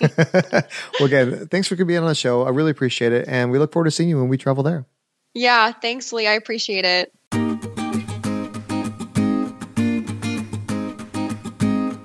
well, 0.98 1.06
again, 1.06 1.46
thanks 1.46 1.68
for 1.68 1.76
being 1.76 2.00
on 2.00 2.08
the 2.08 2.14
show. 2.14 2.42
I 2.42 2.50
really 2.50 2.70
appreciate 2.70 3.12
it. 3.12 3.26
And 3.28 3.50
we 3.50 3.58
look 3.58 3.72
forward 3.72 3.84
to 3.84 3.90
seeing 3.90 4.08
you 4.08 4.18
when 4.18 4.28
we 4.28 4.36
travel 4.36 4.62
there. 4.62 4.84
Yeah, 5.34 5.72
thanks, 5.72 6.12
Lee. 6.12 6.26
I 6.26 6.32
appreciate 6.32 6.84
it. 6.84 7.12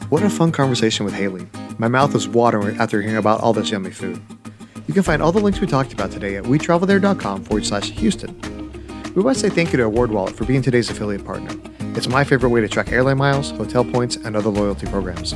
What 0.09 0.21
a 0.21 0.29
fun 0.29 0.51
conversation 0.51 1.05
with 1.05 1.15
Haley. 1.15 1.47
My 1.79 1.87
mouth 1.87 2.13
is 2.13 2.27
watering 2.27 2.77
after 2.77 3.01
hearing 3.01 3.17
about 3.17 3.41
all 3.41 3.51
this 3.51 3.71
yummy 3.71 3.89
food. 3.89 4.21
You 4.87 4.93
can 4.93 5.01
find 5.01 5.23
all 5.23 5.31
the 5.31 5.39
links 5.39 5.59
we 5.59 5.65
talked 5.65 5.91
about 5.91 6.11
today 6.11 6.35
at 6.35 6.43
wetravelthere.com 6.43 7.45
forward 7.45 7.65
slash 7.65 7.89
Houston. 7.89 8.39
We 9.15 9.23
want 9.23 9.37
to 9.37 9.41
say 9.41 9.49
thank 9.49 9.71
you 9.71 9.77
to 9.77 9.85
Award 9.85 10.11
Wallet 10.11 10.35
for 10.35 10.45
being 10.45 10.61
today's 10.61 10.89
affiliate 10.89 11.25
partner. 11.25 11.49
It's 11.95 12.07
my 12.07 12.23
favorite 12.23 12.49
way 12.49 12.61
to 12.61 12.67
track 12.67 12.91
airline 12.91 13.17
miles, 13.17 13.51
hotel 13.51 13.85
points, 13.85 14.15
and 14.15 14.35
other 14.35 14.49
loyalty 14.49 14.87
programs. 14.87 15.33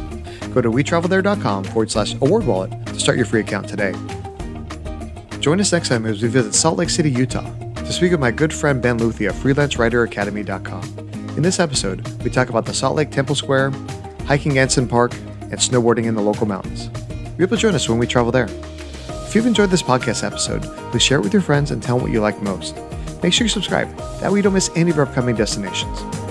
Go 0.54 0.62
to 0.62 0.72
wetravelthere.com 0.72 1.66
forward 1.66 1.92
slash 1.92 2.16
award 2.16 2.46
wallet 2.46 2.72
to 2.88 3.00
start 3.00 3.18
your 3.18 3.28
free 3.28 3.42
account 3.42 3.70
today. 3.70 3.94
Join 5.40 5.62
us 5.62 5.72
next 5.72 5.90
time 5.90 6.06
as 6.06 6.22
we 6.22 6.28
visit 6.30 6.56
Salt 6.56 6.78
Lake 6.78 6.90
City, 6.90 7.12
Utah, 7.12 7.48
to 7.76 7.94
speak 7.94 8.12
with 8.12 8.20
my 8.20 8.32
good 8.32 8.52
friend 8.54 8.82
Ben 8.82 8.98
Luthi 9.00 9.30
of 9.30 9.36
freelancewriteracademy.com. 9.36 10.84
In 11.38 11.44
this 11.44 11.60
episode, 11.60 12.06
we 12.24 12.32
talk 12.32 12.50
about 12.50 12.66
the 12.66 12.74
Salt 12.74 12.96
Lake 12.96 13.12
Temple 13.12 13.36
Square, 13.36 13.72
hiking 14.26 14.58
Ensign 14.58 14.88
Peak, 14.88 15.14
and 15.42 15.54
snowboarding 15.54 16.06
in 16.06 16.16
the 16.16 16.22
local 16.22 16.48
mountains. 16.48 16.88
Be 17.38 17.44
able 17.44 17.56
to 17.56 17.62
join 17.62 17.76
us 17.76 17.88
when 17.88 18.00
we 18.00 18.08
travel 18.08 18.32
there. 18.32 18.48
If 19.28 19.36
you've 19.36 19.46
enjoyed 19.46 19.70
this 19.70 19.84
podcast 19.84 20.24
episode, 20.24 20.64
please 20.92 21.04
share 21.04 21.20
it 21.20 21.22
with 21.22 21.34
your 21.34 21.44
friends 21.44 21.70
and 21.70 21.84
tell 21.84 21.98
them 21.98 22.04
what 22.04 22.12
you 22.12 22.20
like 22.20 22.42
most. 22.42 22.76
Make 23.22 23.32
sure 23.32 23.46
you 23.46 23.50
subscribe. 23.50 23.96
That 24.22 24.32
way 24.32 24.40
you 24.40 24.44
don't 24.44 24.54
miss 24.54 24.72
any 24.76 24.90
of 24.90 24.98
our 24.98 25.06
upcoming 25.06 25.36
destinations. 25.36 26.27